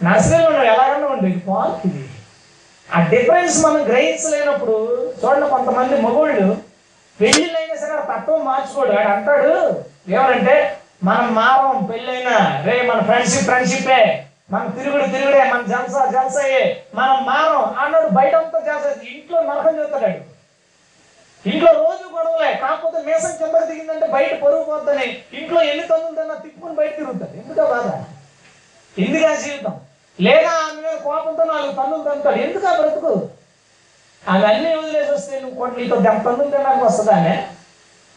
నర్సరీలో 0.00 0.50
నువ్వు 0.50 0.66
ఎలాగన్నా 0.66 1.08
ఉండు 1.08 1.28
పార్క్ 1.48 1.86
ఇది. 1.86 2.02
ఆ 2.88 3.00
డిఫరెన్స్ 3.08 3.64
మనం 3.64 3.82
గ్రహించలేనప్పుడు 3.88 4.76
చూడండి 5.20 5.46
కొంతమంది 5.48 6.02
మగోళ్ళు 6.02 6.48
పెళ్ళిళ్ళైనా 7.20 7.76
సరే 7.76 7.96
తత్వం 8.10 8.44
మార్చుకోడు. 8.44 8.92
వాడు 8.92 9.08
అంటాడు 9.08 9.52
ఏమనంటే 10.08 10.56
మనం 11.02 11.34
మారం 11.34 11.86
పెళ్ళైనా 11.86 12.36
రే 12.64 12.82
మన 12.82 13.00
ఫ్రెండ్షిప్ 13.02 13.44
ఫ్రెండ్షిప్పే 13.44 14.00
మనం 14.50 14.70
తిరుగుడు 14.70 15.06
తిరుగుడే 15.06 15.44
మన 15.44 15.62
జలసా 15.62 16.06
జలసయే 16.06 16.86
మనం 16.94 17.24
మారం 17.24 17.62
అన్నాడు 17.78 18.08
బయట 18.08 18.34
అంతా 18.34 18.60
జలసా 18.60 19.00
ఇంట్లో 19.02 19.42
నరకం 19.42 19.78
చేస్తాడు. 19.78 20.36
ఇంట్లో 21.48 21.72
రోజు 21.72 22.14
గొడవలే 22.14 22.54
కాకపోతే 22.54 23.02
మేసం 23.02 23.36
కిందకి 23.36 23.66
దిగిందంటే 23.66 24.06
బయట 24.06 24.42
పరుగు 24.42 24.64
పోద్దని. 24.64 25.22
ఇంట్లో 25.32 25.62
ఎన్ని 25.62 25.86
తన్నులన్నా 25.86 26.34
తిప్పుకుని 26.34 26.74
బయట 26.74 26.96
తిరుగుతాడు. 26.96 27.36
ఎందుకో 27.36 27.64
బాధ? 27.64 27.86
ఎందుకు 28.98 29.24
ఆ 29.26 29.34
జీవితం? 29.34 29.80
లేదా 30.20 30.48
ఆమె 30.48 30.82
మీద 30.82 30.98
కోపంతో 30.98 31.44
నాలుగు 31.44 31.72
తన్నులు 31.72 32.02
తంతాడు. 32.02 32.36
ఎందుకు 32.36 32.66
ఆ 32.66 32.74
బ్రతుకు? 32.74 33.28
అవన్నీ 34.28 34.76
వదిలేసి 34.76 35.12
వస్తే 35.12 35.40
నువ్వు 35.40 35.58
కొన్ని 35.58 35.82
నీతో 35.82 35.96
దెబ్బ 35.96 36.28
తన్నులు 36.28 36.50
తినడానికి 36.50 36.84
వస్తుందానే? 36.84 37.48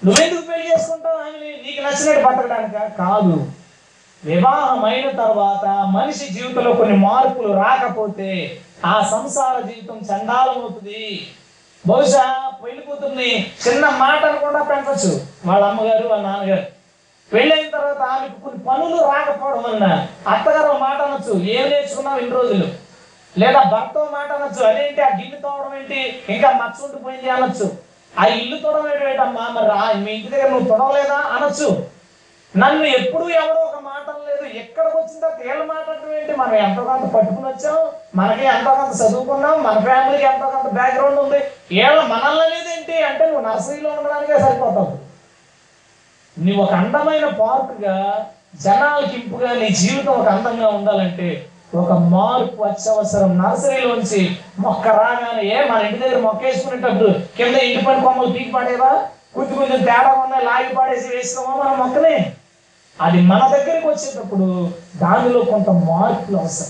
నువ్వెందుకు 0.03 0.41
పెళ్ళి 0.41 0.71
చేసుకుంటావు 0.71 1.17
ఆమె 1.17 1.37
నీకు 1.65 1.81
నచ్చినట్టు 1.81 2.27
బతకడానిక? 2.27 2.97
కాదు. 2.97 3.51
వివాహం 4.25 4.85
అయిన 4.85 5.09
తర్వాత 5.09 5.65
మనిషి 5.67 6.33
జీవితంలో 6.33 6.73
కొన్ని 6.73 6.97
మార్పులు 6.97 7.53
రాకపోతే 7.53 8.61
ఆ 8.85 9.07
సంసార 9.11 9.61
జీవితం 9.61 9.97
చండాలమవుతుంది. 9.97 11.27
బహుశా 11.87 12.51
పెళ్ళి 12.65 12.81
కూతుర్ని 12.81 13.51
చిన్న 13.67 13.89
మాట 13.89 14.25
కూడా 14.25 14.63
పెంచచ్చు. 14.63 15.21
వాళ్ళ 15.45 15.65
అమ్మగారు 15.65 16.07
వాళ్ళ 16.07 16.23
నాన్నగారు. 16.23 16.63
పెళ్ళైన 17.33 17.69
తర్వాత 17.69 17.97
ఆమెకు 17.97 18.41
కొన్ని 18.41 18.63
పనులు 18.63 18.95
రాకపోవడం 18.95 19.63
వలన 19.63 20.07
అత్తగారు 20.27 20.77
మాట 20.77 21.01
అనొచ్చు. 21.01 21.39
ఏం 21.39 21.69
నేర్చుకున్నావు 21.69 22.19
ఇన్ని 22.19 22.35
రోజులు? 22.35 22.67
లేదా 23.37 23.63
భర్త 23.63 24.09
మాట 24.11 24.31
అనొచ్చు. 24.31 24.65
అదేంటి? 24.65 25.01
ఆ 25.01 25.07
గిన్నె 25.07 25.37
తోవడం 25.37 25.77
ఏంటి? 25.77 26.23
ఇంకా 26.29 26.51
మచ్చ 26.51 26.85
ఉండిపోయింది 26.85 27.29
అనొచ్చు. 27.29 27.77
ఆ 28.19 28.25
ఇల్లు 28.25 28.57
తోడమేటమ్మా 28.57 29.49
మరి 29.49 29.97
మీ 29.99 30.11
ఇంటి 30.11 30.27
దగ్గర 30.27 30.49
నువ్వు 30.49 30.69
తొడవలేదా 30.69 31.15
అనొచ్చు. 31.15 31.98
నన్ను 32.57 32.83
ఎప్పుడు 32.83 33.29
ఎవడో 33.29 33.61
ఒక 33.61 33.79
మాట 33.81 34.05
లేదు. 34.09 34.57
ఎక్కడికి 34.57 34.97
వచ్చిన 34.97 35.19
తర్వాత 35.21 35.51
ఏళ్ళ 35.51 35.63
మాట్లాడటం 35.63 36.17
ఏంటి? 36.19 36.35
మనం 36.35 36.55
ఎంతో 36.55 36.83
కొంత 36.83 37.11
పట్టుకుని 37.11 37.47
వచ్చాం. 37.47 37.77
మనకి 38.15 38.45
ఎంతో 38.45 38.75
కొంత 38.75 39.01
చదువుకున్నాం. 39.01 39.63
మన 39.63 39.79
ఫ్యామిలీకి 39.79 40.23
ఎంతో 40.23 40.49
కొంత 40.49 40.73
బ్యాక్గ్రౌండ్ 40.73 41.19
ఉంది. 41.19 41.39
ఏళ్ళ 41.71 42.01
మనల్ని 42.01 42.45
అనేది 42.45 42.77
ఏంటి 42.77 43.03
అంటే 43.03 43.25
నువ్వు 43.25 43.41
నర్సరీలో 43.41 43.89
ఉండడానికే 43.89 44.39
సరిపోతావు. 44.39 44.97
నువ్వు 46.39 46.63
ఒక 46.63 46.73
అందమైన 46.73 47.25
పార్క్గా 47.29 48.25
జనాలకి 48.61 49.15
ఇంపుగా 49.15 49.53
నీ 49.53 49.69
జీవితం 49.69 50.11
ఒక 50.11 50.27
అందంగా 50.27 50.67
ఉండాలంటే 50.67 51.45
ఒక 51.75 51.91
మార్పు 51.91 52.63
అత్యవసరం. 52.63 53.43
నర్సరీలోంచి 53.43 54.37
మొక్క 54.59 54.87
రాగానే 54.87 55.43
ఏ 55.43 55.67
మన 55.67 55.85
ఇంటి 55.85 55.99
దగ్గర 55.99 56.19
మొక్క 56.19 56.43
వేసుకునేటప్పుడు 56.43 57.09
కింద 57.09 57.55
ఇంటి 57.55 57.85
పని 57.85 58.01
కొమ్మలు 58.01 58.27
పీకి 58.27 58.51
పడేవా? 58.51 59.07
కొంచెం 59.35 59.55
కొంచెం 59.55 59.79
తేడా 59.83 60.13
ఉన్నాయి 60.13 60.45
లాగి 60.45 60.75
పాడేసి 60.75 61.15
వేసుకోమా 61.15 61.63
మన 61.63 61.75
మొక్కనే? 61.75 62.33
అది 63.01 63.21
మన 63.21 63.51
దగ్గరికి 63.57 63.87
వచ్చేటప్పుడు 63.87 64.71
దానిలో 65.01 65.41
కొంత 65.41 65.69
మార్పులు 65.69 66.37
అవసరం. 66.37 66.67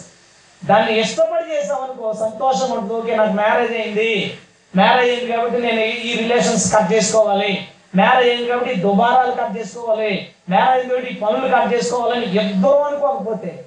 దాన్ని 0.65 0.99
ఇష్టపడి 0.99 1.55
చేసామనుకో 1.55 2.13
సంతోషం 2.13 2.71
ఉంటుంది. 2.71 2.93
ఓకే 2.93 3.15
నాకు 3.15 3.31
మ్యారేజ్ 3.31 3.73
అయింది. 3.73 4.37
మ్యారేజ్ 4.75 5.11
అయింది 5.11 5.31
కాబట్టి 5.31 5.61
నేను 5.61 5.79
ఈ- 5.79 6.17
రిలేషన్స్ 6.17 6.75
కట్ 6.75 6.93
చేసుకోవాలి. 6.93 7.67
మ్యారేజ్ 7.95 8.29
అయింది 8.29 8.47
కాబట్టి 8.47 8.75
దుబారాలు 8.75 9.31
కట్ 9.31 9.57
చేసుకోవాలి. 9.57 10.29
మ్యారేజ్ 10.49 10.87
కాబట్టి 10.87 11.11
ఈ 11.11 11.15
పనులు 11.15 11.47
కట్ 11.47 11.73
చేసుకోవాలని 11.73 12.51
ఇద్దరు 12.51 12.71
అనుకోకపోతే 12.71 13.65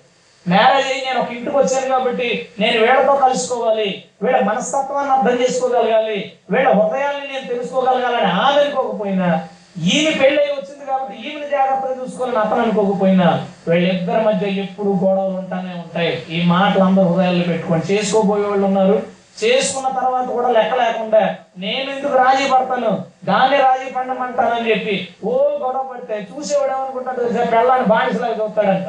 మ్యారేజ్ 0.49 0.89
అయ్యి 0.89 1.05
నేను 1.05 1.21
ఒక 1.21 1.31
ఇంటికి 1.31 1.57
వచ్చాను 1.57 1.89
కాబట్టి 1.89 2.49
నేను 2.59 2.81
వీళ్ళతో 2.81 3.15
కలుసుకోవాలి. 3.15 4.05
వీళ్ళ 4.23 4.45
మనస్తత్వాన్ని 4.45 5.13
అర్థం 5.13 5.43
చేసుకోగలగాలి. 5.43 6.33
వీళ్ళ 6.51 6.73
హృదయాన్ని 6.73 7.33
నేను 7.33 7.47
తెలుసుకోగలగాలని 7.47 8.27
ఆమె 8.27 8.61
అనుకోకపోయినా 8.61 9.49
ఈమె 9.83 10.11
పెళ్ళై 10.11 10.47
వచ్చింది 10.83 10.91
కాబట్టి 10.91 11.15
ఈమెను 11.27 11.49
జాగ్రత్తగా 11.55 11.95
చూసుకోవాలని 12.01 12.41
అతను 12.45 12.63
అనుకోకపోయినా 12.65 13.29
వీళ్ళిద్దరి 13.69 14.23
మధ్య 14.29 14.47
ఎప్పుడు 14.65 14.91
గొడవలు 15.03 15.37
ఉంటానే 15.43 15.73
ఉంటాయి. 15.83 16.13
ఈ 16.35 16.39
మాటలు 16.53 16.85
అందరు 16.89 17.09
హృదయాల్లో 17.11 17.45
పెట్టుకొని 17.51 17.89
చేసుకోబోయే 17.91 18.47
వాళ్ళు 18.51 18.67
ఉన్నారు. 18.71 18.97
చేసుకున్న 19.43 19.89
తర్వాత 19.99 20.27
కూడా 20.37 20.49
లెక్క 20.57 20.73
లేకుండా 20.81 21.21
నేను 21.63 21.89
ఎందుకు 21.95 22.15
రాజీ 22.23 22.45
పడతాను? 22.53 22.91
దాన్ని 23.29 23.59
రాజీ 23.67 23.87
పడమంటానని 23.95 24.67
చెప్పి 24.73 24.97
ఓ 25.29 25.33
గొడవ 25.63 25.85
పడితే 25.93 26.17
చూసేవాడు 26.31 26.73
ఏమనుకుంటాడు 26.75 27.49
పెళ్ళాన్ని 27.55 27.87
బానిసలాగా 27.93 28.37
చూస్తాడంట. 28.43 28.89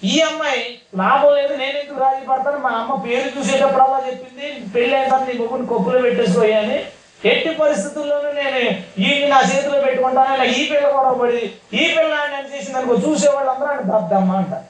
ఈ 0.00 0.14
అమ్మాయి 0.28 0.62
లాభం 1.00 1.32
లేదు 1.38 1.52
నేను 1.62 1.76
ఎందుకు 1.82 2.00
రాజీ 2.06 2.22
పడతాను? 2.30 2.58
మా 2.64 2.70
అమ్మ 2.80 2.94
పేరు 3.04 3.28
చూసేటప్పుడల్లా 3.36 4.00
చెప్పింది 4.08 4.46
పెళ్ళి 4.74 4.94
అయిన 4.96 5.10
తర్వాత 5.10 5.28
నీ 5.28 5.34
ముగ్గురు 5.42 5.70
కొప్పులు 5.72 6.00
పెట్టేసుకోయని 6.06 6.78
ఎట్టి 7.24 7.54
పరిస్థితుల్లోనూ 7.54 8.32
నేను 8.32 8.58
ఈ 9.00 9.26
నా 9.28 9.40
చేతిలో 9.40 9.80
పెట్టుకుంటాను 9.80 10.34
ఇలా 10.34 10.44
ఈ 10.44 10.68
పిల్ల 10.68 10.88
కూడా 10.88 11.12
పడి 11.12 11.52
ఈ 11.72 11.94
పిల్ల 11.98 12.14
అని 12.14 12.58
చేసింది 12.58 12.78
అనుకో 12.78 12.94
చూసేవాళ్ళు 12.94 13.50
అందరూ 13.50 13.68
అంటే 13.68 13.84
దద్దమ్మ 13.84 14.36
అంట. 14.36 14.62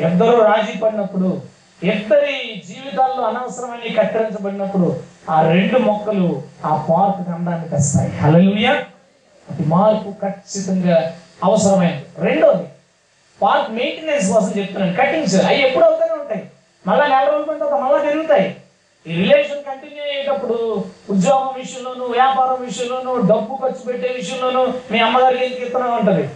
ఇద్దరు 0.00 0.42
రాజీ 0.42 0.78
పడినప్పుడు 0.78 1.42
ఇద్దరి 1.82 2.62
జీవితాల్లో 2.68 3.24
అనవసరమని 3.24 3.90
కత్తిరించబడినప్పుడు 3.90 5.00
ఆ 5.30 5.42
రెండు 5.52 5.78
మొక్కలు 5.78 6.42
ఆ 6.64 6.86
పార్క్ 6.90 7.28
అందానికి 7.28 7.74
వస్తాయి. 7.74 8.10
హల్లెలూయా. 8.16 8.72
అది 9.50 9.64
మార్పు 9.66 10.14
ఖచ్చితంగా 10.22 11.12
అవసరమైనది. 11.44 12.06
రెండోది 12.18 12.64
పార్క్ 13.42 13.70
మెయింటెనెన్స్ 13.70 14.32
కోసం 14.32 14.52
చెప్తున్నాను. 14.58 14.96
కటింగ్స్ 14.96 15.44
అవి 15.44 15.60
ఎప్పుడు 15.60 15.84
అవుతూనే 15.84 16.20
ఉంటాయి. 16.20 16.46
మళ్ళీ 16.86 17.08
నెల 17.08 17.30
రోజుల 17.30 17.58
తర్వాత 17.58 17.80
మళ్ళీ 17.80 18.06
పెరుగుతాయి. 18.06 18.56
ఈ 19.06 19.14
రిలేషన్ 19.14 19.64
కంటిన్యూ 19.64 20.02
అయ్యేటప్పుడు 20.04 20.84
ఉద్యోగం 21.10 21.48
విషయంలోనూ 21.56 22.04
వ్యాపారం 22.04 22.64
విషయంలోనూ 22.64 23.20
డబ్బు 23.20 23.58
ఖర్చు 23.62 23.92
పెట్టే 23.92 24.08
విషయంలోనూ 24.08 24.72
మీ 24.90 24.98
అమ్మగారికి 24.98 25.44
ఎందుకు 25.44 25.60
కీర్తనం 25.60 25.94
అంటది 25.94 26.28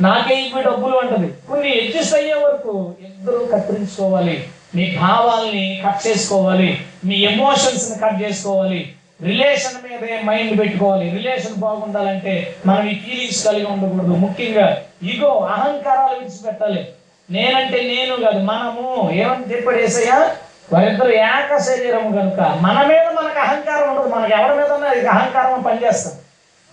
నాకే 0.00 0.40
ఇవి 0.40 0.62
డబ్బులు 0.62 0.96
అంటది 0.96 1.28
కొన్ని 1.48 1.70
అడ్జస్ట్ 1.70 2.14
అయ్యే 2.14 2.34
వరకు 2.34 2.94
ఇద్దరు 3.00 3.48
కత్తిరించుకోవాలి. 3.52 4.48
మీ 4.74 4.96
భావాల్ని 4.96 5.82
కట్ 5.86 6.06
చేసుకోవాలి. 6.06 6.84
మీ 7.04 7.16
ఎమోషన్స్ని 7.16 7.98
కట్ 7.98 8.22
చేసుకోవాలి. 8.22 8.94
రిలేషన్ 9.22 9.82
మీదే 9.84 10.20
మైండ్ 10.24 10.60
పెట్టుకోవాలి. 10.60 11.10
రిలేషన్ 11.10 11.54
బాగుండాలంటే 11.54 12.56
మనం 12.66 12.88
ఈ 12.88 12.94
ఫీలింగ్స్ 12.94 13.46
కలిగి 13.46 13.66
ఉండకూడదు. 13.66 14.14
ముఖ్యంగా 14.16 14.82
ఇగో 15.02 15.28
అహంకారాలు 15.28 16.18
విడిచిపెట్టాలి. 16.18 16.88
నేనంటే 17.30 17.82
నేను 17.82 18.16
కాదు 18.16 18.38
మనము. 18.38 19.10
ఏమని 19.12 19.54
చెప్పాడు 19.54 19.78
ఏసయ్యా? 19.78 20.36
వారిద్దరు 20.72 21.08
ఏక 21.08 21.56
శరీరం 21.56 22.12
కనుక 22.12 22.40
మన 22.40 22.86
మీద 22.86 23.08
మనకు 23.08 23.38
అహంకారం 23.38 23.96
ఉండదు. 23.96 24.14
మనకు 24.14 24.32
ఎవరి 24.32 24.56
మీద 24.56 24.72
ఉన్నా 24.72 25.10
అహంకారం 25.10 25.62
పనిచేస్తాం. 25.62 26.12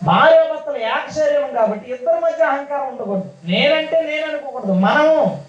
భార్య 0.04 0.50
భర్తలు 0.50 0.78
ఏక 0.78 1.12
శరీరం 1.12 1.56
కాబట్టి 1.56 1.92
ఇద్దరి 1.92 2.20
మధ్య 2.20 2.44
అహంకారం 2.44 2.88
ఉండకూడదు. 2.88 3.32
నేనంటే 3.44 4.02
నేను 4.02 4.28
అనుకోకూడదు. 4.28 4.72
మనము 4.74 5.44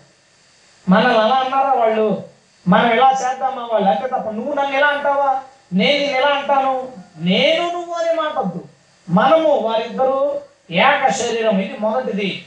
మనల్ని 0.88 1.18
అలా 1.18 1.34
అన్నారా 1.34 1.72
వాళ్ళు? 1.72 2.22
మనం 2.68 2.90
ఇలా 2.92 3.10
చేద్దామా 3.10 3.68
వాళ్ళు? 3.72 3.90
అంటే 3.90 4.06
తప్ప 4.06 4.30
నువ్వు 4.30 4.54
నన్ను 4.54 4.76
ఎలా 4.76 4.86
అంటావా? 4.86 5.40
నేను 5.72 5.98
నేను 5.98 6.16
ఎలా 6.16 6.28
అంటాను. 6.28 6.88
నేను 7.18 7.72
నువ్వు 7.72 7.94
అని 7.94 8.14
మాటద్దు 8.14 8.64
మనము 9.08 9.58
వారిద్దరూ 9.58 10.34
ఏక 10.70 11.08
శరీరం. 11.08 11.58
ఇది 11.60 11.76
మొదటిది. 11.80 12.44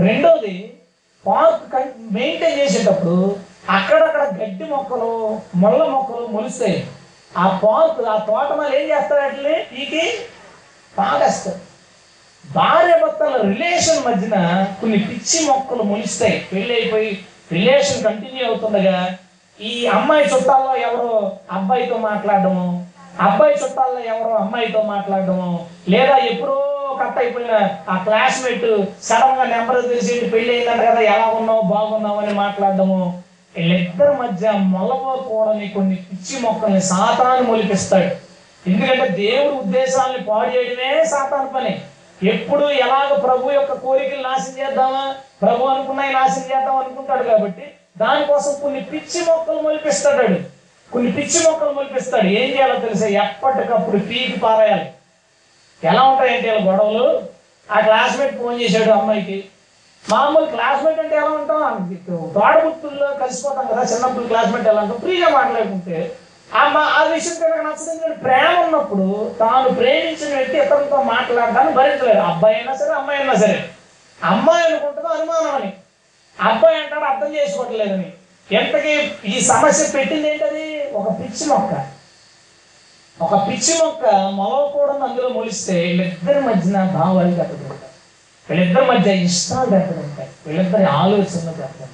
రెండోది 0.00 0.74
పార్క్ 1.26 1.88
మెయింటైన్ 1.98 2.60
చేసేటప్పుడు 2.60 3.36
అక్కడక్కడ 3.64 4.22
గడ్డి 4.38 4.64
మొక్కలు 4.66 5.10
ముళ్ళ 5.56 5.80
మొక్కలు 5.90 6.26
మొలుస్తాయి 6.28 6.78
ఆ 7.32 7.44
పార్క్ 7.60 8.00
ఆ 8.08 8.16
తోటమాలు 8.26 8.74
ఏం 8.76 8.86
చేస్తారు 8.88 9.20
వాటిని? 9.22 9.54
పీకి 9.70 10.04
పాగేస్తారు 10.94 11.60
భార్య 12.44 12.94
భర్తల 13.02 13.34
రిలేషన్ 13.48 14.00
మధ్యన 14.06 14.36
కొన్ని 14.80 14.98
పిచ్చి 15.06 15.38
మొక్కలు 15.46 15.84
మొలుస్తాయి 15.90 16.36
పెళ్ళి 16.50 16.72
అయిపోయి 16.74 17.10
రిలేషన్ 17.52 18.04
కంటిన్యూ 18.04 18.42
అవుతుండగా 18.46 18.96
ఈ 19.60 19.72
అమ్మాయి 19.94 20.24
చుట్టాల్లో 20.32 20.74
ఎవరో 20.84 21.08
అబ్బాయితో 21.56 21.96
మాట్లాడడము 22.06 22.66
అబ్బాయి 23.20 23.54
చుట్టాల్లో 23.62 24.00
ఎవరో 24.12 24.34
అమ్మాయితో 24.36 24.80
మాట్లాడడము 24.92 25.50
లేదా 25.88 26.16
ఎప్పుడో 26.30 26.56
కట్ 27.00 27.18
అయిపోయిన 27.18 27.54
ఆ 27.88 27.96
క్లాస్మేట్ 28.06 28.66
సడన్గా 29.02 29.44
నెంబర్ 29.52 29.80
తెలిసి 29.88 30.14
పెళ్ళి 30.32 30.50
అయిందంట 30.54 30.82
కదా 30.88 31.02
ఎలా 31.12 31.26
ఉన్నావు 31.38 31.62
బాగున్నావు 31.72 32.20
అని 32.22 32.34
మాట్లాడడము 32.40 33.00
వీళ్ళిద్దరి 33.56 34.16
మధ్య 34.16 34.50
మొలవకూడని 34.50 35.68
కొన్ని 35.68 35.96
పిచ్చి 35.96 36.40
మొక్కల్ని 36.40 36.82
సాతాను 36.82 37.42
మొలిపిస్తాడు. 37.42 38.32
ఎందుకంటే 38.70 39.08
దేవుడి 39.08 39.56
ఉద్దేశాలను 39.56 40.24
పాడు 40.24 40.50
చేయడమే 40.50 41.04
సాతాను 41.04 41.48
పని. 41.48 41.80
ఎప్పుడు 42.22 42.70
ఎలాగ 42.70 43.18
ప్రభు 43.18 43.50
యొక్క 43.50 43.72
కోరికలు 43.72 44.22
నాశనం 44.22 44.66
చేద్దామా? 44.66 45.14
ప్రభు 45.42 45.64
అనుకున్నాయి 45.64 46.12
నాశనం 46.12 46.44
చేద్దాం 46.44 46.76
అనుకుంటాడు 46.76 47.22
కాబట్టి 47.22 47.70
దానికోసం 47.98 48.56
కొన్ని 48.62 48.80
పిచ్చి 48.80 49.24
మొక్కలు 49.24 49.60
మొలిపిస్తాడు. 49.60 50.34
కొన్ని 50.92 51.12
పిచ్చి 51.12 51.50
మొక్కలు 51.50 51.72
మొలిపిస్తాడు. 51.72 52.26
ఏం 52.26 52.50
చేయాలో 52.54 52.78
తెలుసా? 52.78 53.06
ఎప్పటికప్పుడు 53.06 53.96
పీకి 53.98 54.40
పారేయాలి. 54.40 54.92
ఎలా 55.84 56.02
ఉంటాయంటే 56.02 56.48
ఇలా 56.48 56.72
గొడవలు? 56.72 57.22
ఆ 57.72 57.80
క్లాస్మేట్ 57.80 58.42
ఫోన్ 58.42 58.62
చేశాడు 58.62 58.90
అమ్మాయికి. 58.90 59.44
మామూలు 60.10 60.46
క్లాస్మేట్ 60.46 61.00
అంటే 61.00 61.16
ఎలా 61.16 61.28
ఉంటాం? 61.28 61.98
తోడబుట్టుల్లో 62.34 63.06
కలిసిపోతాం 63.20 63.66
కదా 63.66 63.82
చిన్నప్పుడు 63.82 64.26
క్లాస్మేట్ 64.26 64.68
ఎలా 64.68 64.82
ఉంటాం? 64.82 64.98
ఫ్రీగా 64.98 65.28
మాట్లాడుకుంటే. 65.28 66.16
ఆ 66.54 66.72
ఆ 66.78 67.02
విషయం 67.04 67.34
కనుక 67.34 67.66
నచ్చదు 67.66 68.14
ప్రేమ 68.14 68.60
ఉన్నప్పుడు 68.60 69.34
తాను 69.40 69.68
ప్రేమించిన 69.68 70.36
వ్యక్తి 70.36 70.58
ఇతరులతో 70.58 71.02
మాట్లాడడాన్ని 71.02 71.74
భరించలేదు. 71.74 72.20
అబ్బాయి 72.20 72.56
అయినా 72.56 72.76
సరే 72.76 72.90
అమ్మాయి 72.90 73.20
అయినా 73.20 73.34
సరే. 73.34 73.68
అమ్మాయి 74.24 74.64
అనుకుంటుందో 74.64 75.08
అనుమానం 75.08 75.54
అని. 75.54 75.72
అబ్బాయి 76.40 76.76
అంటాడు 76.76 77.04
అర్థం 77.04 77.34
చేసుకోవట్లేదని. 77.34 78.12
ఎంతకీ 78.52 79.12
ఈ 79.24 79.40
సమస్య 79.40 79.98
పెట్టింది 79.98 80.32
ఏంటది? 80.32 80.90
ఒక 80.94 81.08
పిచ్చి 81.08 81.46
మొక్క. 81.46 81.88
ఒక 83.22 83.48
పిచ్చి 83.48 83.84
మొక్క 83.84 84.06
మొలవకూడదు 84.10 84.98
అందులో 84.98 85.28
మొలిస్తే 85.28 85.80
వీళ్ళిద్దరి 85.80 86.40
మధ్యన 86.40 86.84
భావాలు 86.84 87.28
దెబ్బతింటాయి 87.28 87.81
వీళ్ళిద్దరి 88.48 88.86
మధ్య 88.86 89.14
ఇష్టాలు 89.28 89.76
ఉంటాయి 90.04 90.30
వీళ్ళిద్దరి 90.46 90.84
ఆలోచనలు 91.00 91.62
ఉంటాయి 91.66 91.90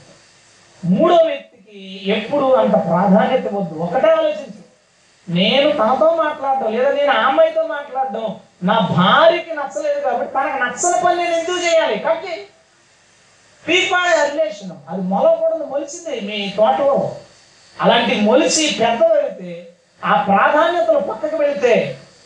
మూడో 0.83 1.19
వ్యక్తికి 1.27 1.79
ఎప్పుడు 2.11 2.47
అంత 2.55 2.77
ప్రాధాన్యత 2.91 3.47
వద్దు 3.55 3.75
ఒకటే 3.77 4.11
ఆలోచించు. 4.11 4.63
నేను 5.29 5.69
తనతో 5.71 6.07
మాట్లాడడం 6.17 6.73
లేదా 6.73 6.91
నేను 6.91 7.11
ఆ 7.13 7.23
అమ్మాయితో 7.27 7.63
మాట్లాడడం 7.67 8.27
నా 8.63 8.77
భార్యకి 8.97 9.53
నచ్చలేదు 9.55 10.01
కాబట్టి 10.01 10.33
తనకు 10.35 10.59
నచ్చని 10.65 11.05
పని 11.05 11.17
నేను 11.17 11.35
ఎందుకు 11.39 11.59
చేయాలి? 11.59 11.97
కాబట్టి 11.99 12.35
పీపాడే 13.65 14.31
రిలేషన్ 14.31 14.73
అది 14.89 15.03
మొలకూడదు 15.03 15.65
మొలిచింది 15.65 16.15
మీ 16.21 16.39
తోటలో. 16.57 16.97
అలాంటి 17.77 18.15
మొలిచి 18.21 18.65
పెద్ద 18.81 19.03
వెళితే 19.13 19.51
ఆ 20.03 20.15
ప్రాధాన్యతలు 20.23 21.01
పక్కకు 21.01 21.37
వెళితే 21.37 21.75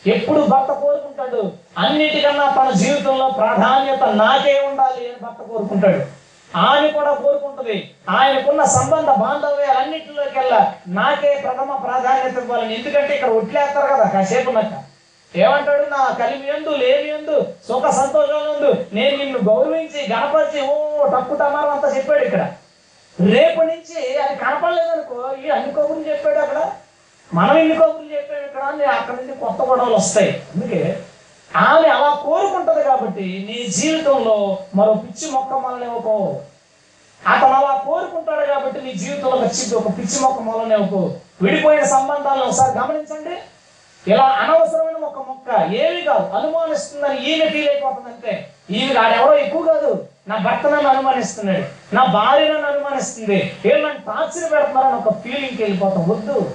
ఎప్పుడు 0.07 0.41
భర్త 0.41 0.73
కోరుకుంటాడు? 0.73 1.53
అన్నిటికన్నా 1.79 2.55
తన 2.59 2.71
జీవితంలో 2.71 3.31
ప్రాధాన్యత 3.31 4.03
నాకే 4.03 4.61
ఉండాలి 4.61 5.09
అని 5.09 5.17
భర్త 5.23 5.43
కోరుకుంటాడు. 5.43 6.23
ఆమె 6.57 6.89
కూడా 6.89 7.15
కోరుకుంటుంది. 7.15 7.95
ఆయనకున్న 8.09 8.65
సంబంధ 8.65 9.11
బాంధవ్యాలన్నింటిలోకెల్లా 9.11 10.75
నాకే 10.89 11.41
ప్రథమ 11.45 11.77
ప్రాధాన్యత 11.77 12.39
ఇవ్వాలని. 12.39 12.75
ఎందుకంటే 12.75 13.15
ఇక్కడ 13.15 13.31
ఒట్లేస్తారు 13.31 13.87
కదా 13.87 14.05
కాసేపు 14.05 14.51
నక్క 14.51 14.83
ఏమంటాడు? 15.37 15.83
నా 15.83 16.17
కలిమి 16.21 16.49
ఎందు 16.49 16.69
లేమి 16.69 17.09
ఎందు 17.09 17.47
సుఖ 17.69 17.91
సంతోషాలు 17.91 18.51
ఎందు. 18.57 18.87
నేను 18.93 19.17
నిన్ను 19.17 19.39
గౌరవించి 19.39 20.13
గణపరిచి 20.13 20.61
ఓ 20.67 21.07
టక్కు 21.07 21.35
టమారం 21.35 21.71
అంతా 21.71 21.97
చెప్పాడు 21.97 22.25
ఇక్కడ. 22.25 22.53
రేపు 23.21 23.63
నుంచి 23.63 24.19
అది 24.19 24.37
కనపడలేదనుకో 24.37 25.35
ఈ 25.45 25.49
అన్ని 25.49 25.73
కబుర్లు 25.73 26.05
చెప్పాడు 26.13 26.39
అక్కడ. 26.39 26.71
మనం 27.35 27.59
ఎన్ని 27.59 27.75
కబుర్లు 27.75 28.15
చెప్పాం 28.15 28.45
ఇక్కడ? 28.45 28.87
అక్కడ 28.87 29.15
నుంచి 29.15 29.35
కొత్త 29.35 29.63
గొడవలు 29.63 29.95
వస్తాయి. 29.95 30.43
అందుకే 30.55 31.03
ఆమె 31.57 31.89
అలా 31.89 32.23
కోరుకుంటది 32.25 32.85
కాబట్టి 32.85 33.23
నీ 33.23 33.73
జీవితంలో 33.73 34.59
మరో 34.75 34.95
పిచ్చి 34.95 35.31
మొక్క 35.31 35.55
మొలనివ్వకో 35.55 36.41
అతను 37.29 37.53
అలా 37.53 37.83
కోరుకుంటాడు 37.87 38.47
కాబట్టి 38.47 38.83
నీ 38.83 38.93
జీవితంలో 38.93 39.37
వచ్చింది 39.37 39.75
ఒక 39.75 39.89
పిచ్చి 39.99 40.21
మొక్క 40.21 40.43
మొలనివ్వకు 40.43 41.15
విడిపోయిన 41.43 41.85
సంబంధాలను 41.85 42.45
ఒకసారి 42.45 42.79
గమనించండి. 42.79 43.39
ఇలా 44.11 44.25
అనవసరమైన 44.25 44.97
ఒక 44.97 45.29
మొక్క 45.29 45.75
ఏమి 45.75 46.01
కాదు 46.03 46.37
అనుమానిస్తుందని 46.37 47.25
ఈమె 47.25 47.49
ఫీల్ 47.49 47.69
అయిపోతుందంటే. 47.69 48.49
ఈమె 48.71 49.01
ఆడెవరో 49.01 49.35
ఎక్కువ 49.35 49.63
కాదు. 49.63 50.05
నా 50.29 50.37
భర్త 50.37 50.67
నన్ను 50.67 50.89
అనుమానిస్తున్నాడు. 50.89 51.95
నా 51.95 52.05
భార్య 52.05 52.49
నన్ను 52.49 52.69
అనుమానిస్తుంది. 52.69 53.57
ఏమన్నా 53.67 53.91
టార్చర్ 53.91 54.53
పెడుతున్నారని 54.53 54.97
ఒక 54.97 55.23
ఫీలింగ్కి 55.23 55.63
వెళ్ళిపోతాం. 55.63 56.09
వద్దు. 56.09 56.51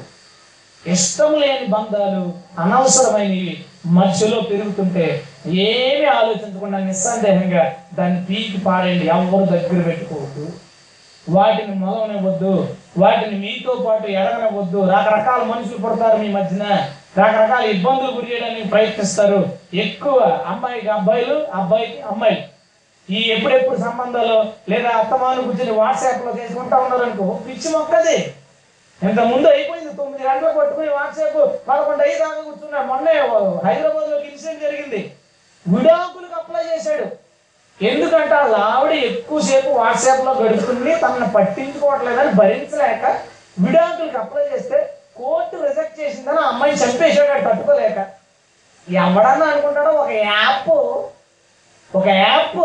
ఇష్టం 0.85 1.39
లేని 1.39 1.67
బంధాలు 1.67 2.33
అనవసరమైనవి 2.59 3.65
మధ్యలో 3.85 4.41
పెరుగుతుంటే 4.41 5.23
ఏమి 5.45 6.05
ఆలోచించకుండా 6.05 6.77
నిస్సందేహంగా 6.77 7.73
దాన్ని 7.93 8.25
పీకి 8.25 8.57
పారేయండి. 8.57 9.07
ఎవరు 9.07 9.45
దగ్గర 9.45 9.81
పెట్టుకోవద్దు. 9.81 10.53
వాటిని 11.29 11.75
మొదలనివ్వద్దు 11.75 12.75
వాటిని 12.97 13.39
మీతో 13.39 13.83
పాటు 13.87 14.07
ఎడగనివ్వద్దు 14.07 14.89
రకరకాల 14.89 15.43
మనుషులు 15.43 15.77
పుడతారు 15.77 16.17
మీ 16.17 16.27
మధ్యన. 16.27 16.63
రకరకాల 17.19 17.65
ఇబ్బందులు 17.65 18.11
గురి 18.11 18.33
చేయడానికి 18.33 18.67
ప్రయత్నిస్తారు. 18.67 19.53
ఎక్కువ 19.73 20.43
అమ్మాయికి 20.47 20.87
అబ్బాయిలు 20.87 21.47
అబ్బాయికి 21.53 22.01
అమ్మాయిలు. 22.01 22.57
ఈ 23.13 23.31
ఎప్పుడెప్పుడు 23.31 23.77
సంబంధాలు 23.77 24.45
లేదా 24.69 24.89
అత్తమాను 24.89 25.41
గురించి 25.41 25.71
వాట్సాప్లో 25.71 26.43
చేసుకుంటా 26.43 26.77
ఉన్నారనుకో 26.77 27.39
పిచ్చి 27.47 27.71
మొక్కది. 27.71 28.33
ఇంత 29.03 29.19
ముందు 29.19 29.47
అయిపోయింది. 29.47 29.76
తొమ్మిది 29.97 30.23
గంటలు 30.27 30.51
పట్టుకుని 30.59 30.89
వాట్సాప్ 30.89 31.37
పదకొండు 31.67 32.03
ఐదు 32.09 32.19
దాకా 32.23 32.41
కూర్చున్నాడు 32.41 32.87
మొన్నే 32.91 33.13
హైదరాబాద్లో 33.67 34.17
ఇన్సిడెంట్ 34.29 34.61
జరిగింది. 34.65 34.99
విడాకులకు 35.65 36.35
అప్లై 36.41 36.63
చేశాడు. 36.71 37.07
ఎందుకంటే 37.79 38.35
ఆ 38.35 38.45
ఆవిడ 38.67 38.93
ఎక్కువసేపు 39.09 39.69
వాట్సాప్లో 39.79 40.31
గడుపుతుంది 40.33 40.91
తనను 41.01 41.27
పట్టించుకోవట్లేదని 41.35 42.31
భరించలేక 42.39 43.03
విడాకులకు 43.65 44.17
అప్లై 44.17 44.45
చేస్తే 44.53 44.77
కోర్టు 45.17 45.55
రిజెక్ట్ 45.67 45.99
చేసిందని 45.99 46.39
ఆ 46.39 46.47
అమ్మాయిని 46.51 46.79
చంపేశాడు 46.81 47.29
వాడు 47.31 47.45
తట్టుకోలేక. 47.49 47.99
ఎవడన్నా 48.87 49.45
అనుకుంటాడో 49.51 49.91
ఒక 50.01 50.11
యాప్ 50.25 50.69
ఒక 51.91 52.07
యాప్ 52.23 52.57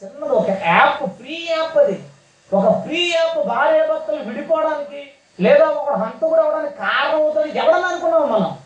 చిన్నది 0.00 0.34
ఒక 0.40 0.50
యాప్ 0.66 1.02
ఫ్రీ 1.18 1.36
యాప్ 1.50 1.76
అది. 1.82 1.96
ఒక 2.50 2.66
ఫ్రీ 2.82 3.00
యాప్ 3.14 3.38
భార్య 3.48 3.80
భర్తలు 3.90 4.22
విడిపోవడానికి 4.28 5.00
లేదా 5.40 5.64
ఒక 5.64 5.96
హంతకుడు 5.96 6.40
అవడానికి 6.40 6.76
కారణం 6.78 7.22
అవుతుంది 7.22 7.58
ఎవడన్నా 7.58 7.88
అనుకున్నామా 7.88 8.26
మనం? 8.26 8.58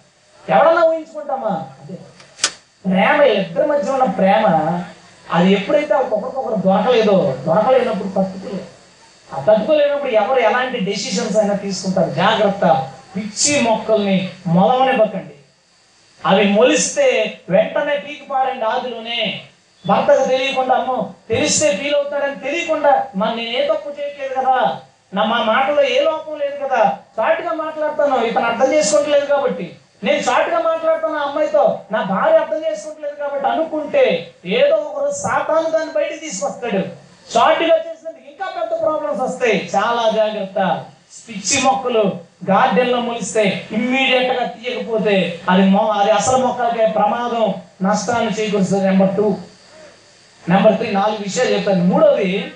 ఎవడన్నా 0.49 0.85
ఊహించుకుంటామా? 0.85 1.67
అదే. 1.81 1.97
ప్రేమ 2.85 3.23
ఇద్దరి 3.23 3.67
మధ్య 3.67 3.91
ఉన్న 3.93 4.05
ప్రేమ 4.05 4.45
అది 5.33 5.53
ఎప్పుడైతే 5.53 5.95
ఒకరికొకరు 5.95 6.55
దొరకలేదో 6.55 7.37
దొరకలేనప్పుడు 7.47 8.09
తట్టుకోలేదు 8.09 8.65
ఆ 9.29 9.45
తట్టుకోలేనప్పుడు 9.45 10.11
ఎవరు 10.11 10.41
ఎలాంటి 10.41 10.79
డెసిషన్స్ 10.81 11.37
అయినా 11.37 11.55
తీసుకుంటారు. 11.55 12.11
జాగ్రత్త. 12.11 12.65
పిచ్చి 13.17 13.61
మొక్కల్ని 13.61 14.31
మొలవనివ్వకండి. 14.47 15.35
అవి 16.25 16.45
మొలిస్తే 16.49 17.37
వెంటనే 17.49 17.99
పీకి 17.99 18.27
పారండి 18.31 18.65
ఆదిలోనే? 18.65 19.45
భర్తకు 19.87 20.29
తెలియకుండా 20.29 20.75
అమ్మో 20.75 21.13
తెలిస్తే 21.29 21.77
ఫీల్ 21.77 21.95
అవుతాడని 21.95 22.41
తెలియకుండా 22.41 23.07
మరి 23.17 23.37
నేను 23.37 23.51
ఏ 23.51 23.69
తప్పు 23.69 23.89
చేయట్లేదు 23.89 24.35
కదా? 24.35 24.81
నా 25.15 25.25
మా 25.25 25.43
మాటలో 25.43 25.83
ఏ 25.83 26.01
లోపం 26.01 26.39
లేదు 26.39 26.65
కదా? 26.65 26.99
చాటుగా 27.21 27.53
మాట్లాడతాను. 27.53 28.25
ఇతను 28.25 28.47
అర్థం 28.47 28.73
చేసుకోవట్లేదు 28.73 29.27
కాబట్టి. 29.27 29.77
నేను 30.05 30.17
చాటుగా 30.17 30.59
మాట్లాడుతున్న 30.61 31.17
అమ్మాయితో. 31.17 31.81
నా 31.93 32.03
భార్య 32.03 32.37
అర్థం 32.37 32.63
చేసుకోవట్లేదు 32.71 33.15
కాబట్టి 33.15 33.47
అనుకుంటే 33.47 34.35
ఏదో 34.47 34.77
ఒకరోజు 34.77 35.15
సాతాను 35.23 35.71
దాన్ని 35.71 35.93
బయట 35.93 36.21
తీసుకొస్తాడు. 36.21 36.85
సాటిగా 37.31 37.77
చేసినందుకు 37.77 38.31
ఇంకా 38.31 38.47
పెద్ద 38.61 38.83
ప్రాబ్లమ్స్ 38.83 39.21
వస్తాయి. 39.21 39.71
చాలా 39.77 40.11
జాగ్రత్త. 40.11 40.85
పిచ్చి 41.29 41.63
మొక్కలు 41.63 42.19
గార్డెన్లో 42.51 43.01
మొలిస్తే 43.01 43.67
ఇమ్మీడియట్గా 43.73 44.47
తీయకపోతే 44.47 45.41
అది 45.51 45.63
మొ- 45.63 45.93
అది 45.93 46.11
అసలు 46.11 46.37
మొక్కలకే 46.37 46.87
ప్రమాదం 46.87 47.55
నష్టాన్ని 47.83 48.33
చేకూరుస్తుంది. 48.33 48.85
నెంబర్ 48.85 49.17
టూ 49.17 49.37
నెంబర్ 50.49 50.77
త్రీ 50.77 50.91
నాలుగు 50.91 51.17
విషయాలు 51.17 51.51
చెప్తాను 51.51 51.85
మూడోది 51.85 52.53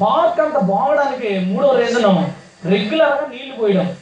పార్క్ 0.00 0.40
అంత 0.40 0.58
బాగడానికి 0.58 1.38
మూడో 1.38 1.76
రీజన్ 1.78 2.26
రెగ్యులర్గా 2.72 3.26
నీళ్ళు 3.26 3.56
పోయడం. 3.56 3.96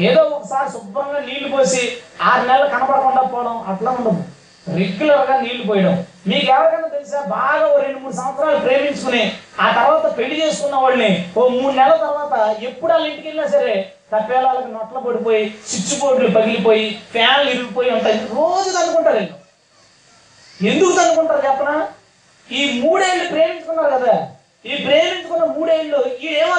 ఏదో 0.00 0.22
ఒకసారి 0.22 0.72
శుభ్రంగా 0.72 1.18
నీళ్ళు 1.18 1.56
పోసి 1.56 1.98
ఆరు 2.22 2.46
నెలలు 2.46 2.68
కనపడకుండా 2.68 3.22
పోవడం 3.22 3.64
అట్లా 3.68 3.90
ఉండదు. 3.90 4.24
రెగ్యులర్గా 4.78 5.40
నీళ్ళు 5.40 5.66
పోయడం. 5.66 6.06
మీకు 6.26 6.50
ఎవరికైనా 6.50 6.88
తెలుసా? 6.88 7.20
బాగా 7.20 7.66
ఓ 7.66 7.78
రెండు 7.78 7.98
మూడు 7.98 8.14
సంవత్సరాలు 8.14 8.58
ప్రేమించుకుని 8.58 9.32
ఆ 9.60 9.72
తర్వాత 9.72 10.18
పెళ్ళి 10.18 10.42
చేసుకున్న 10.42 10.76
వాళ్ళని 10.76 11.32
ఓ 11.36 11.48
మూడు 11.48 11.74
నెలల 11.74 11.96
తర్వాత 11.96 12.56
ఎప్పుడు 12.62 12.92
వాళ్ళ 12.92 13.06
ఇంటికి 13.06 13.28
వెళ్ళినా 13.28 13.48
సరే 13.48 13.94
తప్పేళ్ళకి 14.12 14.72
నొట్ల 14.72 14.98
పడిపోయి 14.98 15.54
స్విచ్ 15.68 16.00
బోర్డులు 16.00 16.30
పగిలిపోయి 16.30 17.00
ఫ్యాన్లు 17.12 17.50
ఇరిగిపోయి 17.50 17.90
ఉంటాయి. 17.90 18.18
రోజు 18.18 18.76
అనుకుంటారు 18.76 19.16
వీళ్ళు. 19.16 19.34
ఎందుకు 20.68 20.92
తనుకుంటారు 20.92 21.46
చెప్పనా? 21.46 21.88
ఈ 22.50 22.80
మూడేళ్ళు 22.80 23.28
ప్రేమించుకున్నారు 23.28 23.94
కదా. 23.94 24.30
ఈ 24.64 24.74
ప్రేమించుకున్న 24.84 25.44
మూడేళ్ళు 25.56 26.00
ఈ 26.24 26.28
ఏం 26.42 26.50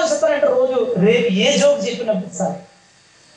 రోజు 0.56 0.80
రేపు 1.06 1.30
ఏ 1.46 1.52
జోక్ 1.62 1.84
చెప్పినప్పుడు 1.88 2.34
సార్ 2.40 2.58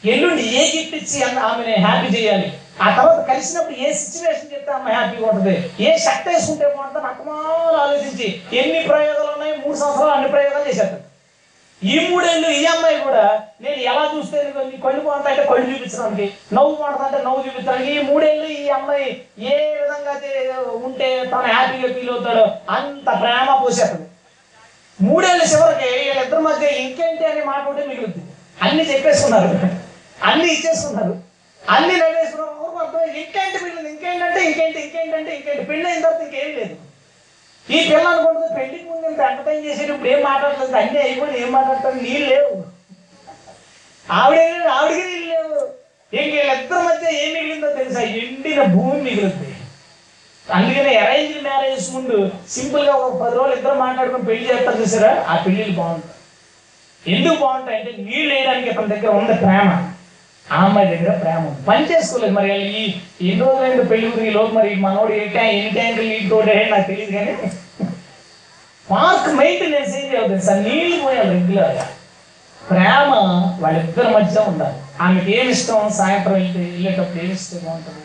ఎల్లుండి 0.02 0.42
ఏ 0.58 0.64
గిఫ్ట్ 0.72 0.96
ఇచ్చి 0.98 1.18
అన్న 1.26 1.38
ఆమెని 1.46 1.74
హ్యాపీ 1.84 2.08
చేయాలి. 2.16 2.48
ఆ 2.82 2.88
తర్వాత 2.96 3.20
కలిసినప్పుడు 3.30 3.76
ఏ 3.84 3.88
సిచ్యువేషన్ 4.00 4.50
చెప్తే 4.52 4.70
అమ్మ 4.76 4.88
హ్యాపీగా 4.96 5.26
ఉంటుంది. 5.30 5.54
ఏ 5.86 5.92
షర్ట్ 6.04 6.28
వేసుకుంటే 6.28 6.66
బాగుంటుంది 6.74 7.06
అక్కమాలు 7.10 7.78
ఆలోచించి 7.84 8.28
ఎన్ని 8.60 8.80
ప్రయోగాలు 8.90 9.30
ఉన్నాయి? 9.32 9.54
మూడు 9.62 9.76
సంవత్సరాలు 9.80 10.12
అన్ని 10.16 10.28
ప్రయోగాలు 10.34 10.66
చేసేస్తారు 10.68 11.04
ఈ 11.82 11.96
మూడేళ్ళు 12.10 12.48
ఈ 12.60 12.62
అమ్మాయి 12.74 12.98
కూడా 13.06 13.24
నేను 13.64 13.80
ఎలా 13.90 14.04
చూస్తే 14.12 14.38
నీ 14.70 14.76
కళ్ళు 14.84 15.00
బాగుంటాయి 15.06 15.34
అంటే 15.34 15.44
కళ్ళు 15.50 15.66
చూపించడానికి 15.72 16.26
నవ్వు 16.56 16.72
బాగుంటుందంటే 16.80 17.18
నవ్వు 17.26 17.42
చూపించడానికి 17.46 17.90
ఈ 17.98 18.04
మూడేళ్ళు 18.10 18.46
ఈ 18.60 18.64
అమ్మాయి 18.78 19.08
ఏ 19.52 19.56
విధంగా 19.80 20.12
అయితే 20.14 20.30
ఉంటే 20.86 21.10
తను 21.32 21.48
హ్యాపీగా 21.54 21.90
ఫీల్ 21.96 22.12
అవుతాడో 22.14 22.46
అంత 22.76 23.06
ప్రేమ 23.22 23.48
పోసేస్తుంది. 23.64 24.08
మూడేళ్ళ 25.00 25.42
చివరికి 25.42 25.88
వీళ్ళిద్దరి 25.98 26.42
మధ్య 26.42 26.66
ఇంకేంటి 26.66 27.24
అనే 27.24 27.42
మాట 27.42 27.68
ఉంటే 27.68 27.86
మిగులుద్ది. 27.86 28.22
అన్ని 28.62 28.94
చెప్పేసుకున్నారు. 28.94 29.58
అన్ని 30.24 30.52
ఇచ్చేస్తున్నారు 30.54 31.14
అన్ని 31.68 31.96
నవ్వేసుకున్నారు. 31.96 32.48
ఎవరికి 32.50 32.78
అర్థం 32.78 33.14
ఇంకేంటి 33.20 33.64
మిగిలింది? 33.64 33.90
ఇంకేంటంటే 33.90 34.44
ఇంకేంటి 34.44 34.80
ఇంకేంటంటే 34.80 35.36
ఇంకేంటి? 35.36 35.64
పెళ్ళి 35.64 35.88
అయిన 35.88 36.02
తర్వాత 36.02 36.22
ఇంకేం 36.22 36.58
లేదు. 36.58 36.76
ఈ 37.70 37.88
పిల్ల 37.88 38.08
అనుకుంటుంది 38.08 38.60
పెళ్ళికి 38.60 38.84
ముందు 38.90 39.06
ఇంత 39.06 39.20
ఎంటర్టైన్ 39.20 39.64
చేసేది 39.64 39.92
ఇప్పుడు 39.92 40.08
ఏం 40.08 40.22
మాట్లాడలేదు 40.22 40.76
అన్నీ 40.76 41.00
అయిపోయి 41.00 41.42
ఏం 41.42 41.52
మాట్లాడతారు? 41.52 41.94
నీళ్ళు 41.94 42.28
లేవు. 42.34 42.64
ఆవిడే 44.12 44.68
ఆవిడకి 44.68 45.02
నీళ్ళు 45.06 45.34
లేవు. 45.34 45.68
ఇంక 46.12 46.34
వీళ్ళిద్దరి 46.34 46.82
మధ్య 46.82 47.18
ఏం 47.18 47.34
మిగిలిందో 47.34 47.72
తెలుసా? 47.72 48.00
ఎండిన 48.00 48.62
భూమి 48.62 49.02
మిగులుతుంది 49.02 49.47
అందుకనే 50.56 50.96
అరేంజ్ 50.96 51.42
మ్యారేజ్ 51.42 51.86
ముందు 51.94 52.16
సింపుల్గా 52.48 52.92
ఒక 52.96 53.22
పది 53.22 53.36
రోజులు 53.36 53.56
ఇద్దరు 53.56 53.74
మాట్లాడుకుని 53.74 54.24
పెళ్ళి 54.24 54.48
చేస్తారు 54.48 54.82
చూసారా? 54.82 55.10
ఆ 55.28 55.36
పెళ్ళిళ్ళు 55.44 55.74
బాగుంటాయి. 55.80 56.14
ఎందుకు 57.04 57.36
బాగుంటాయి 57.44 57.78
అంటే 57.78 57.90
నీళ్ళు 58.06 58.34
వేయడానికి 58.34 58.70
అతని 58.70 58.92
దగ్గర 58.94 59.10
ఉంది 59.10 59.34
ప్రేమ. 59.34 59.68
ఆ 60.46 60.58
అమ్మాయి 60.64 60.88
దగ్గర 60.94 61.10
ప్రేమ 61.22 61.42
పని 61.66 61.84
చేసుకోలేదు 61.90 62.34
మరి. 62.34 62.52
ఈ 62.72 62.82
ఎన్ని 63.28 63.44
రోజులైందో 63.44 63.82
పెళ్ళి 63.82 64.06
గురించి 64.06 64.30
లోపు 64.30 64.54
మరి 64.54 64.74
మనోడు 64.74 65.12
ఏ 65.12 65.26
ట్యాంక్ 65.28 65.54
ఎన్ని 65.58 65.70
ట్యాంకులు 65.70 66.08
నీళ్ళు 66.08 66.30
తోడే 66.30 66.54
నాకు 66.70 66.86
తెలియదు 66.90 67.12
కానీ 67.12 67.34
పార్క్ 68.86 69.28
మెయింటెనెన్స్ 69.40 69.94
ఏం 69.96 70.06
చేయాలి 70.12 70.40
సార్ 70.42 70.60
నీళ్ళు 70.68 70.96
పోయాలి 71.04 71.30
రెగ్యులర్గా 71.30 71.86
ప్రేమ 72.60 73.10
వాళ్ళిద్దరి 73.60 74.10
మధ్య 74.14 74.40
ఉండాలి. 74.40 74.78
ఆమెకి 75.00 75.30
ఏమి 75.38 75.50
ఇష్టం? 75.50 75.90
సాయంత్రం 75.98 76.34
వెళ్తే 76.34 76.58
వెళ్ళేటప్పుడు 76.64 77.20
ఏమి 77.24 77.32
ఇష్టం 77.32 77.60
బాగుంటుంది? 77.66 78.04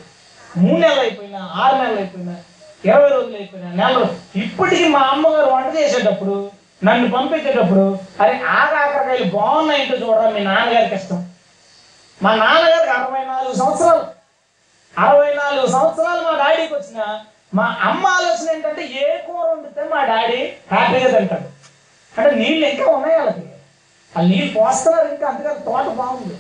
మూడు 0.58 0.80
నెలలు 0.80 1.00
అయిపోయినా 1.00 1.40
ఆరు 1.56 1.76
నెలలు 1.76 1.98
అయిపోయినా 1.98 2.36
ఇరవై 2.84 3.10
రోజులు. 3.10 3.36
అయిపోయినా 3.36 3.70
నెల 3.72 4.08
ఇప్పటికీ 4.36 4.88
మా 4.88 5.00
అమ్మగారు 5.00 5.50
వంట 5.52 5.76
చేసేటప్పుడు 5.76 6.52
నన్ను 6.84 7.12
పంపించేటప్పుడు 7.12 8.00
అరే 8.22 8.42
ఆకాకరకాయలు 8.48 9.26
బాగున్నాయంటే 9.38 9.98
చూడరా 9.98 10.30
మీ 10.30 10.40
నాన్నగారికి 10.40 10.96
ఇష్టం. 10.96 11.30
మా 12.22 12.36
నాన్నగారికి 12.36 12.92
అరవై 12.92 13.26
నాలుగు 13.26 13.54
సంవత్సరాలు. 13.54 14.04
అరవై 14.98 15.34
నాలుగు 15.36 15.68
సంవత్సరాలు 15.68 16.22
మా 16.22 16.34
డాడీకి 16.44 16.74
వచ్చిన 16.74 17.00
మా 17.54 17.78
అమ్మ 17.82 18.08
ఆలోచన 18.08 18.52
ఏంటంటే 18.56 18.82
ఏ 18.82 19.18
కూర 19.18 19.46
వండితే 19.50 19.84
మా 19.84 20.04
డాడీ 20.04 20.40
హ్యాపీగా 20.72 21.20
తింటాడు. 21.20 21.48
అంటే 22.18 22.36
నీళ్ళు 22.36 22.68
ఇంకా 22.68 22.86
ఉన్నాయి 22.92 23.18
వాళ్ళకి. 23.18 23.46
ఆ 24.18 24.22
నీళ్ళు 24.22 24.60
పోస్తున్నారు 24.60 25.08
ఇంకా 25.08 25.28
అందుకని 25.28 25.66
తోట 25.66 25.88
బాగుంది. 26.02 26.36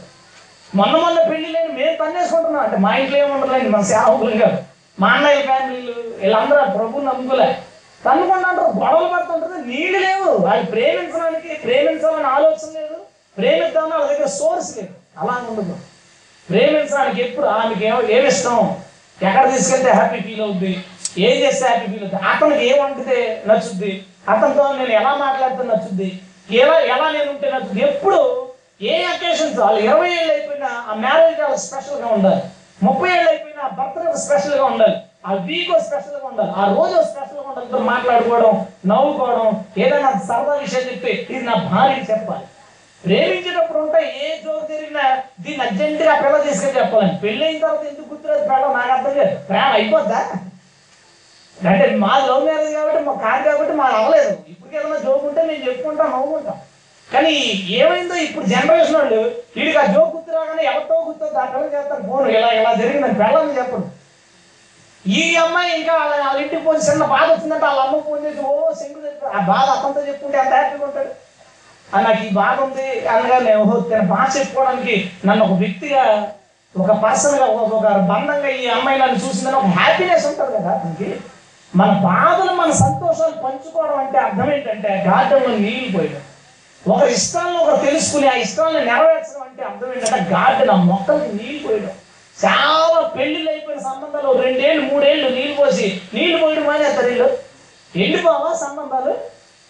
మొన్న 0.76 0.98
మొన్న 0.98 1.30
పెళ్ళి 1.30 1.50
లేని 1.50 1.74
మేము 1.74 1.96
తన్నేసుకుంటున్నాం 1.96 2.64
అంటే 2.64 2.78
మా 2.78 2.96
ఇంట్లో 2.96 3.18
ఏముండలేదు 3.18 3.70
మన 3.70 3.82
సేవకులు 3.82 4.38
కాదు. 4.38 4.58
మా 5.00 5.08
అన్నయ్య 5.08 5.42
ఫ్యామిలీలు 5.42 5.92
వీళ్ళందరూ 5.92 6.60
ఆ 6.60 6.64
ప్రభు 6.64 7.00
నమ్ముకోలే. 7.00 7.60
తన్నుకుంటారు 8.06 8.56
గొడవలు 8.56 9.08
పడుతుంటారు 9.08 9.62
నీళ్ళు 9.66 10.00
లేవు. 10.00 10.38
వాళ్ళు 10.46 10.66
ప్రేమించడానికి 10.66 11.54
ప్రేమించాలని 11.54 12.28
ఆలోచన 12.28 12.80
లేదు. 12.80 12.96
ప్రేమిద్దామని 13.38 13.92
వాళ్ళ 13.92 14.14
దగ్గర 14.14 14.26
సోర్స్ 14.26 14.78
లేదు. 14.78 14.90
అలా 15.18 15.46
ఉండదు. 15.50 15.78
ప్రేమించడానికి 16.50 17.22
ఎప్పుడు 17.22 17.46
ఆమెకి 17.46 17.86
ఏమో 17.86 18.02
ఏమి 18.02 18.28
ఇష్టం? 18.28 18.78
ఎక్కడ 19.22 19.52
తీసుకెళ్తే 19.52 19.92
హ్యాపీ 19.92 20.20
ఫీల్ 20.20 20.42
అవుద్ది? 20.42 20.84
ఏం 21.18 21.44
చేస్తే 21.44 21.68
హ్యాపీ 21.68 21.88
ఫీల్ 21.88 22.04
అవుద్ది? 22.04 22.28
అతనికి 22.28 22.66
ఏం 22.66 22.84
వండితే 22.84 23.44
నచ్చుద్ది? 23.48 24.06
అతనితో 24.30 24.74
నేను 24.74 24.92
ఎలా 24.92 25.16
మాట్లాడితే 25.16 25.64
నచ్చుద్ది? 25.64 26.22
ఎలా 26.52 26.80
ఎలా 26.80 27.12
నేను 27.12 27.32
ఉంటే 27.32 27.52
నచ్చుద్ది? 27.52 27.82
ఎప్పుడు 27.82 28.43
ఏ 28.92 29.04
అకేషన్స్? 29.04 29.60
వాళ్ళు 29.60 29.80
ఇరవై 29.80 30.10
ఏళ్ళు 30.20 30.34
అయిపోయినా 30.34 30.70
ఆ 30.90 30.94
మ్యారేజ్ 30.94 31.42
వాళ్ళకి 31.42 31.62
స్పెషల్గా 31.62 32.08
ఉండాలి. 32.08 32.42
ముప్పై 32.84 33.10
ఏళ్ళు 33.18 33.30
అయిపోయినా 33.30 33.68
బర్త్డే 33.68 34.14
స్పెషల్గా 34.18 34.66
ఉండాలి. 34.66 34.96
ఆ 35.28 35.34
వీక్ 35.34 35.82
స్పెషల్గా 35.90 36.28
ఉండాలి. 36.28 36.52
ఆ 36.52 36.64
రోజు 36.78 36.96
స్పెషల్గా 37.12 37.44
ఉండాలి. 37.50 37.66
ఇద్దరు 37.68 37.84
మాట్లాడుకోవడం 37.84 38.66
నవ్వుకోవడం 38.86 39.66
ఏదైనా 39.78 40.12
సరదా 40.30 40.56
విషయం 40.56 40.82
చెప్పి 40.90 41.12
ఇది 41.34 41.44
నా 41.46 41.56
భార్యకి 41.72 42.12
చెప్పాలి. 42.12 42.46
ప్రేమించేటప్పుడు 43.04 43.80
ఉంటే 43.80 44.02
ఏ 44.24 44.44
జోరు 44.44 44.66
తిరిగినా 44.66 45.24
దీన్ని 45.40 45.66
అర్జెంటుగా 45.66 46.14
పిల్ల 46.16 46.38
తీసుకెళ్ళి 46.38 46.80
చెప్పాలని. 46.80 47.18
పెళ్ళి 47.24 47.46
అయిన 47.46 47.60
తర్వాత 47.60 47.86
ఎందుకు 47.86 48.10
గుర్తురాదు 48.10 48.44
పిల్ల? 48.48 48.74
నాకు 48.74 48.92
అర్థం 48.92 49.18
లేదు. 49.18 49.36
ప్రేమ 49.50 49.72
అయిపోద్దా? 49.74 50.22
అంటే 51.58 51.96
మా 51.96 52.14
లవ్ 52.28 52.46
మ్యారేజ్ 52.46 52.74
కాబట్టి 52.74 53.00
మా 53.06 53.14
కాదు 53.14 53.44
కాబట్టి 53.50 53.74
మా 53.74 53.86
అవ్వలేదు. 53.86 54.38
ఇప్పటికేదైనా 54.48 54.96
ఏదైనా 54.96 55.00
జోక్ 55.00 55.26
ఉంటే 55.26 55.42
మేము 55.42 55.64
చెప్పుకుంటాం 55.70 56.12
నవ్వుకుంటాం. 56.12 56.58
కానీ 57.10 57.34
ఏమైందో 57.80 58.16
ఇప్పుడు 58.28 58.46
జనరేషన్ 58.52 58.96
వాళ్ళు 59.00 59.20
వీడికి 59.56 59.78
ఆ 59.78 59.88
జోక్ 59.94 60.14
గుర్తు 60.16 60.32
రాగానే 60.38 60.64
ఎవరితో 60.70 60.96
గుర్తుంది 61.08 61.34
దాంట్లో 61.36 61.68
చేస్తారు 61.74 62.04
ఫోన్ 62.08 62.30
ఇలా 62.36 62.50
ఇలా 62.60 62.72
జరిగిందని 62.80 63.18
పిల్లల్ని 63.22 63.58
చెప్పండి 63.60 63.90
ఈ 65.06 65.24
అమ్మాయి 65.44 65.72
ఇంకా 65.80 65.94
వాళ్ళ 66.00 66.14
వాళ్ళ 66.24 66.38
ఇంటికి 66.44 66.64
పోయి 66.66 66.86
చిన్న 66.86 67.06
బాధ 67.14 67.26
వచ్చిందంటే 67.32 67.66
వాళ్ళ 67.68 67.82
అమ్మ 67.86 67.98
ఫోన్ 68.06 68.22
చేసి 68.26 68.42
ఓ 68.48 68.54
సింగు 68.80 69.00
ఆ 69.30 69.42
బాధ 69.50 69.66
అతనితో 69.76 70.02
చెప్పుకుంటే 70.08 70.38
ఎంత 70.44 70.54
హ్యాపీగా 70.54 70.86
ఉంటాడు. 70.88 71.12
ఆ 71.88 72.00
నాకు 72.02 72.22
ఈ 72.24 72.32
బాధ 72.38 72.56
ఉంది 72.66 72.86
అనగా 73.14 73.38
నేను 73.48 73.64
తన 73.90 74.02
బాధ 74.14 74.28
చెప్పుకోవడానికి 74.38 74.96
నన్ను 75.28 75.44
ఒక 75.48 75.56
వ్యక్తిగా 75.64 76.04
ఒక 76.76 76.92
పర్సన్గా 77.04 77.46
ఒక 77.54 77.72
ఒక 77.80 77.88
బంధంగా 78.12 78.52
ఈ 78.60 78.66
అమ్మాయి 78.76 79.02
నన్ను 79.02 79.18
చూసిందని 79.24 79.58
ఒక 79.58 79.70
హ్యాపీనెస్ 79.78 80.26
ఉంటుంది 80.30 80.54
కదా 80.58 80.72
అతనికి. 80.76 81.10
మన 81.74 81.90
బాధలు 82.08 82.52
మన 82.54 82.72
సంతోషాలు 82.82 83.36
పంచుకోవడం 83.44 83.98
అంటే 84.04 84.18
అర్థం 84.20 84.50
ఏంటంటే 84.56 84.90
గార్డెన్లో 85.08 85.52
నీళ్ళు 85.58 85.92
పోయడం. 85.96 86.24
ఒక 86.88 87.04
ఇష్టాలను 87.04 87.58
ఒకరు 87.58 87.86
తెలుసుకుని 87.86 88.28
ఆ 88.28 88.34
ఇష్టాలను 88.34 88.86
నెరవేర్చడం 88.86 89.42
అంటే 89.42 89.64
అర్థం 89.64 89.94
ఏంటంటే 89.94 90.32
గార్డెన్ 90.32 90.70
ఆ 90.70 90.76
మొక్కలకి 90.76 91.36
నీళ్ళు 91.36 91.68
పోయడం. 91.68 91.94
చాలా 92.38 93.02
పెళ్ళిళ్ళు 93.16 93.52
అయిపోయిన 93.52 93.82
సంబంధాలు 93.82 94.42
రెండేళ్ళు 94.44 94.94
మూడేళ్ళు 94.94 95.30
నీళ్ళు 95.30 95.56
పోసి 95.56 96.02
నీళ్ళు 96.14 96.46
పోయడం 96.46 96.64
మానేస్తారు 96.64 97.08
వీళ్ళు. 97.08 97.30
ఎండిపోవా 97.96 98.54
సంబంధాలు? 98.54 99.14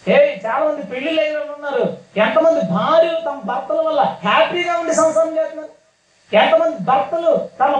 ఏ 0.08 0.36
చాలా 0.46 0.64
మంది 0.64 0.82
పెళ్ళిళ్ళు 0.82 1.22
అయిన 1.22 1.36
వాళ్ళు 1.38 1.52
ఉన్నారు. 1.52 1.84
ఎంతమంది 2.16 2.60
భార్యలు 2.72 3.20
తమ 3.20 3.40
భర్తల 3.44 3.80
వల్ల 3.80 4.00
హ్యాపీగా 4.00 4.78
ఉండి 4.78 4.94
సంసారం 4.94 5.36
చేస్తున్నారు? 5.36 5.70
ఎంతమంది 6.32 6.78
భర్తలు 6.78 7.48
తమ 7.60 7.72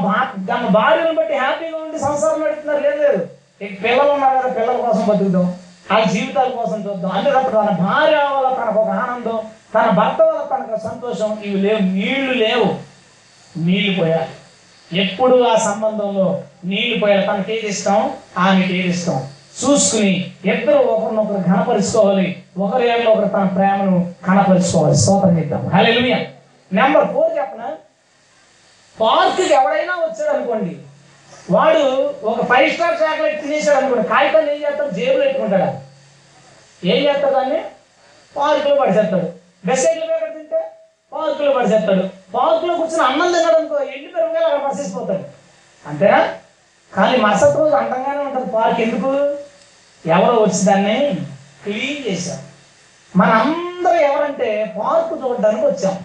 తమ 0.49 0.69
భార్యను 0.69 1.13
బట్టి 1.13 1.35
హ్యాపీగా 1.35 1.79
ఉండి 1.79 1.99
సంసారం 1.99 2.41
నడుపుతున్నారు? 2.41 2.81
లేదు 2.81 3.03
లేదు. 3.03 3.23
పిల్లలు 3.83 4.11
ఉన్నారు 4.13 4.39
కదా 4.39 4.55
పిల్లల 4.55 4.77
కోసం 4.77 5.07
బతుకుతాం. 5.07 5.47
ఆ 5.93 6.05
జీవితాల 6.13 6.49
కోసం 6.49 6.85
చూద్దాం. 6.87 7.11
అందుకప్పుడు 7.11 7.53
తన 7.53 7.71
భార్య 7.71 8.17
వల్ల 8.17 8.65
తనకు 8.65 8.79
ఒక 8.79 8.89
ఆనందం 8.89 9.39
తన 9.75 9.91
భర్త 9.91 10.23
వల్ల 10.23 10.57
తనకు 10.57 10.89
సంతోషం. 10.89 11.39
ఇవి 11.45 11.57
లేవు 11.57 11.79
నీళ్ళు 11.79 12.33
లేవు. 12.33 12.75
నీళ్ళు 13.59 14.03
పోయాలి. 14.03 14.27
ఎప్పుడు 15.01 15.43
ఆ 15.43 15.57
సంబంధంలో 15.57 16.43
నీళ్ళు 16.65 16.99
పోయాలి. 16.99 17.27
తనకి 17.27 17.57
ఏది 17.57 17.67
ఇష్టం? 17.67 18.11
ఆమెకి 18.39 18.79
ఏది 18.79 18.89
ఇష్టం? 18.89 19.27
చూసుకుని 19.65 20.33
ఇద్దరు 20.45 20.77
ఒకరినొకరు 20.77 21.43
కనపరుచుకోవాలి 21.43 22.43
ఒకరి 22.59 22.89
ఏళ్ళలో 22.89 23.11
ఒకరు 23.11 23.29
తన 23.29 23.45
ప్రేమను 23.45 24.15
కనపరుచుకోవాలి 24.27 24.97
స్తోత్రం 24.97 25.39
చేద్దాం. 25.39 25.69
హలో 25.69 26.01
నెంబర్ 26.73 27.09
ఫోర్ 27.09 27.39
చెప్పనా? 27.39 27.73
పార్క్ 29.01 29.53
ఎవడైనా 29.53 29.95
వచ్చాడు 29.95 30.37
అనుకోండి 30.37 30.77
వాడు 31.51 32.15
ఒక 32.25 32.45
ఫైవ్ 32.45 32.71
స్టార్ 32.71 33.03
చాక్లెట్ 33.03 33.43
తినేసాడు 33.43 33.79
అనుకోండి. 33.79 34.09
కాగితాలు 34.09 34.51
ఏం 34.51 34.63
చేస్తాడు? 34.63 34.91
జేబులో 34.91 35.25
పెట్టుకుంటాడు 35.25 35.85
ఏం 36.87 37.05
చేస్తాడు 37.05 37.35
దాన్ని? 37.35 37.65
పార్కులో 38.37 38.75
పడిచేస్తాడు. 38.75 39.33
బెస్సైడ్లో 39.67 40.07
పేపర్ 40.07 40.33
తింటే? 40.33 40.71
పార్కులో 41.13 41.53
పడిచేస్తాడు. 41.53 42.09
పార్కులో 42.35 42.77
కూర్చొని 42.77 43.05
అన్నం 43.05 43.33
తిన్నాడు 43.33 43.57
అనుకో 43.57 43.77
ఎండి 43.77 44.09
పెరుగుగా 44.09 44.47
అక్కడ 44.47 44.69
మసేసిపోతాడు 44.69 45.25
అంతేనా? 45.89 46.35
కానీ 46.97 47.17
మరుసటి 47.17 47.59
రోజు 47.59 47.75
అందంగానే 47.75 48.19
ఉంటుంది. 48.19 48.53
పార్క్ 48.53 48.81
ఎందుకు? 48.81 49.37
ఎవరో 50.07 50.37
వచ్చి 50.37 50.65
దాన్ని 50.65 51.15
క్లీన్ 51.63 52.13
చేశారు. 52.13 52.41
మనందరూ 53.19 53.95
ఎవరంటే 53.95 54.75
పార్కు 54.79 55.29
చూడడానికి 55.29 55.67
వచ్చాం. 55.67 55.99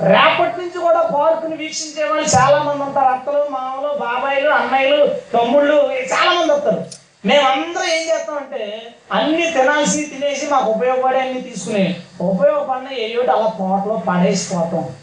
రేపటి 0.00 0.60
నుంచి 0.60 0.78
కూడా 0.78 1.02
పార్కుని 1.02 1.56
వీక్షించే 1.56 2.04
వాళ్ళు 2.04 2.28
చాలా 2.28 2.62
మంది 2.62 2.82
ఉంటారు. 2.82 3.06
అత్తలు 3.06 3.50
మామలు 3.50 3.98
బాబాయిలు 3.98 4.48
అన్నయ్యలు 4.48 5.06
తమ్ముళ్ళు 5.06 5.90
చాలా 5.92 6.40
మంది 6.40 6.52
వస్తారు. 6.52 6.84
మేమందరం 7.26 7.84
ఏం 7.84 8.08
చేస్తామంటే 8.08 8.82
అన్ని 9.12 9.50
తినాల్సి 9.50 10.04
తినేసి 10.04 10.46
మాకు 10.46 10.70
ఉపయోగపడే 10.70 11.20
అన్ని 11.20 11.42
తీసుకుని 11.42 11.96
ఉపయోగపడిన 12.20 12.98
ఏయోటి 12.98 13.30
అలా 13.30 13.52
తోటలో 13.58 14.02
పడేసిపోతాం. 14.08 14.94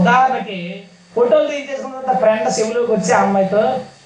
ఉదాహరణకి 0.00 0.84
ఫోటోలు 1.14 1.48
తీసేసుకున్న 1.48 2.00
తర్వాత 2.00 2.18
ఫ్రెండ్ 2.18 2.60
చెవిలోకి 2.60 2.92
వచ్చి 2.92 3.12
ఆ 3.12 3.20
అమ్మాయితో 3.20 3.62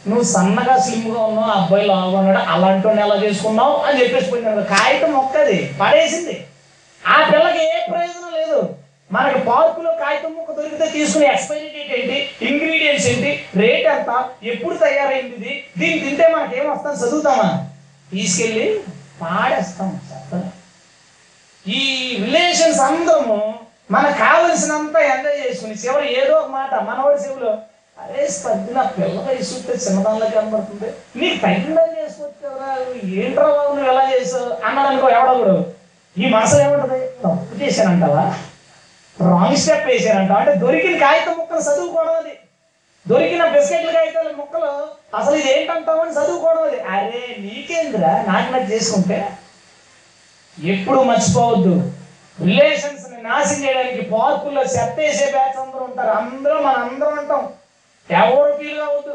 నువ్వు 0.07 0.25
సన్నగా 0.25 0.79
స్లిమ్గా 0.79 1.21
ఉన్నావు 1.21 1.51
ఆ 1.51 1.63
అబ్బాయి 1.63 1.87
లావుగా 1.87 2.19
ఉన్నాడు 2.19 2.51
అలాంటి 2.51 2.89
ఎలా 2.89 3.17
చేసుకున్నావు? 3.17 3.77
అని 3.77 4.01
చెప్పేసి 4.01 4.31
పోయినాడు. 4.31 4.61
కాగితం 4.61 5.13
మొక్కది 5.13 5.77
పడేసింది. 5.81 6.47
ఆ 7.07 7.29
పిల్లకి 7.33 7.59
ఏ 7.59 7.91
ప్రయోజనం 7.91 8.33
లేదు. 8.33 8.69
మనకి 9.11 9.39
పార్కులో 9.39 9.91
కాగితం 9.93 10.33
ముక్క 10.37 10.53
దొరికితే 10.53 10.87
తీసుకునే 10.91 11.27
ఎక్స్పైరీ 11.27 11.69
డేట్ 11.69 11.93
ఏంటి? 11.99 12.17
ఇంగ్రీడియంట్స్ 12.47 13.07
ఏంటి? 13.07 13.31
రేట్ 13.57 13.87
ఎంత? 13.87 14.11
ఎప్పుడు 14.43 14.77
తయారైంది 14.77 15.53
దీన్ని 15.79 16.01
తింటే 16.01 16.29
మనకి 16.29 16.61
ఏం 16.61 16.71
వస్తుంది? 16.71 17.07
చదువుతామా? 17.07 17.49
తీసుకెళ్ళి 18.13 18.67
పాడేస్తాం 19.23 20.01
చెత్తలో. 20.09 20.49
ఈ 21.67 21.81
రిలేషన్స్ 22.25 22.81
అందరము 22.81 23.39
మనకు 23.91 24.19
కావలసినంత 24.19 24.97
ఎంజాయ్ 24.97 25.41
చేసుకుని 25.47 25.75
చివరి 25.75 26.21
ఏదో 26.21 26.35
ఒక 26.35 26.49
మాట 26.51 26.75
మనవాడి 26.75 27.21
చెవులో 27.25 27.53
అరే 27.99 28.29
నా 28.73 28.83
పిల్ల 28.83 29.21
వయసు 29.29 29.55
చిన్నదానిలో 29.87 30.27
కనబడుతుంది. 30.27 30.89
నీకు 31.17 31.37
తగ్గిందని 31.43 31.95
చేసుకోవచ్చు 32.01 32.41
కదా. 32.47 32.69
ఏంట్రా 33.23 33.47
బాబు 33.47 33.73
నువ్వు 33.77 33.93
ఎలా 33.93 34.11
చేసావు? 34.11 34.51
అన్నాడు 34.67 34.89
అనుకో 34.89 35.09
ఎవడో 35.09 35.35
కూడా 35.35 35.55
ఈ 36.17 36.31
మనసులో 36.31 36.61
ఏముంటది? 36.65 37.01
తప్పు 37.25 37.65
చేశానంటావా? 37.65 38.25
రాంగ్ 39.21 39.57
స్టెప్ 39.57 39.87
వేసారంట 39.87 40.33
అంటే 40.33 40.55
దొరికిన 40.55 40.99
కాగితం 40.99 41.39
ముక్కలు 41.39 41.61
చదువుకోవడం 41.61 42.17
అది. 42.17 42.39
దొరికిన 43.07 43.49
బిస్కెట్ల 43.49 43.91
కాగితాల 43.91 44.31
ముక్కలు 44.37 44.71
అసలు 45.17 45.35
ఇది 45.37 45.61
ఏంటంటామని 45.61 46.01
అని 46.01 46.15
చదువుకోవడం 46.19 46.63
అది. 46.63 46.81
అరే 46.81 47.37
నీకేంద్రా? 47.39 48.25
నాకు 48.27 48.53
నాకు 48.53 48.73
చేసుకుంటే 48.73 49.37
ఎప్పుడు 50.63 51.01
మర్చిపోవద్దు. 51.03 51.93
రిలేషన్స్ని 52.45 53.23
నాశనం 53.23 53.65
చేయడానికి 53.65 54.03
పార్కుల్లో 54.03 54.63
చెత్త 54.63 54.99
వేసే 54.99 55.31
బ్యాచ్ 55.31 55.57
అందరూ 55.57 55.85
ఉంటారు. 55.85 56.11
అందరూ 56.11 56.63
మన 56.63 56.77
అందరం 56.77 57.19
అంటాం 57.19 57.53
ఎవరు 58.11 58.57
ఫీల్ 58.57 58.79
కావద్దు. 58.79 59.15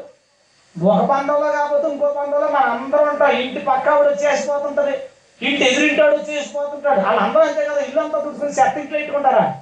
ఒక 0.75 1.05
పందంలో 1.05 1.51
కాకపోతే 1.51 1.89
ఇంకో 1.89 2.13
పందంలో 2.17 2.47
మన 2.47 2.63
అందరం 2.63 3.09
ఉంటాం. 3.09 3.31
ఇంటి 3.31 3.59
పక్క 3.59 3.89
ఆవిడ 3.89 4.07
వచ్చేసిపోతుంటది 4.07 4.95
ఇంటి 5.41 5.63
ఎదురింటాడు 5.71 6.15
వచ్చేసిపోతుంటాడు 6.15 6.99
వాళ్ళందరూ 7.01 7.41
అంతే 7.41 7.65
కదా. 7.65 7.81
ఇల్లు 7.81 8.01
అంతా 8.01 8.19
తుడుచుకుని 8.19 8.81
ఇంట్లో 8.81 8.97
పెట్టుకుంటారా? 8.99 9.60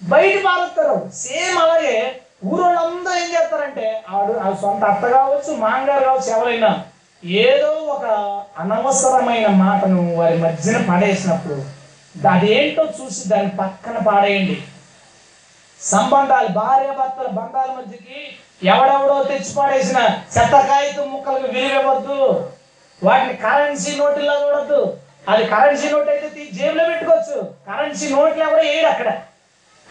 బయట 0.00 0.34
పారుతారు 0.44 0.96
సేమ్ 1.18 1.56
అలాగే 1.58 1.94
ఊరోళ్ళందరూ 2.48 3.14
ఏం 3.16 3.28
చేస్తారంటే 3.32 3.86
ఆడు 4.10 4.32
ఆ 4.40 4.50
సొంత 4.60 4.82
అత్త 4.84 5.04
కావచ్చు 5.14 5.50
మాంగారు 5.62 6.04
కావచ్చు 6.04 6.30
ఎవరైనా 6.34 6.70
ఏదో 7.42 7.70
ఒక 7.94 8.04
అనవసరమైన 8.62 9.46
మాటను 9.62 10.02
వారి 10.18 10.36
మధ్యన 10.38 10.78
పడేసినప్పుడు 10.90 11.56
అదేంటో 12.14 12.84
చూసి 12.96 13.22
దాన్ని 13.28 13.50
పక్కన 13.58 13.96
పాడేయండి 14.06 14.56
సంబంధాలు 15.80 16.50
భార్య 16.56 16.90
భర్తల 16.92 17.28
బంధాల 17.34 17.70
మధ్యకి 17.76 18.16
ఎవడెవడో 18.66 19.16
తెచ్చి 19.24 19.52
పాడేసిన 19.54 19.98
చెత్త 20.34 20.54
కాగితం 20.68 21.06
ముక్కలకు 21.12 21.48
విలువవద్దు 21.56 22.16
వాటిని 23.02 23.34
కరెన్సీ 23.44 23.90
నోటుల్లో 23.96 24.34
చూడద్దు 24.42 24.80
అది 25.28 25.42
కరెన్సీ 25.46 25.88
నోట్ 25.88 26.08
అయితే 26.08 26.28
జేబులో 26.56 26.84
పెట్టుకోవచ్చు. 26.90 27.36
కరెన్సీ 27.68 28.06
నోట్లు 28.12 28.42
ఎవడో 28.44 28.62
వేయడు 28.62 28.88
అక్కడ 28.88 29.08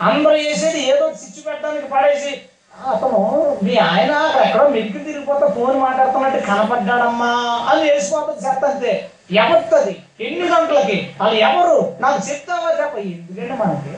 అందరూ 0.01 0.36
చేసేది 0.38 0.79
ఏదో 0.79 1.05
ఒకటి 1.05 1.17
స్విచ్ 1.17 1.45
పెట్టడానికి 1.45 1.88
పడేసి. 1.88 2.41
అతను 2.88 3.57
మీ 3.63 3.77
ఆయన 3.77 4.41
ఎక్కడో 4.45 4.67
మెరికి 4.67 4.99
తిరిగిపోతే 4.99 5.53
ఫోన్ 5.53 5.79
మాట్లాడుతున్నట్టు 5.79 6.39
కనపడ్డాడమ్మా. 6.39 7.27
అది 7.69 7.91
వేసిపోతుంది 7.91 8.49
చెత్త 8.49 8.65
అంతే. 8.65 9.10
ఎవరిది 9.31 10.03
ఎన్ని 10.21 10.47
గంటలకి? 10.47 11.13
వాళ్ళు 11.21 11.39
ఎవరు? 11.39 11.97
నాకు 11.99 12.29
చెప్తావా 12.29 12.83
చెప్ప. 12.83 12.97
ఎందుకంటే 12.97 13.53
మనకి 13.53 13.89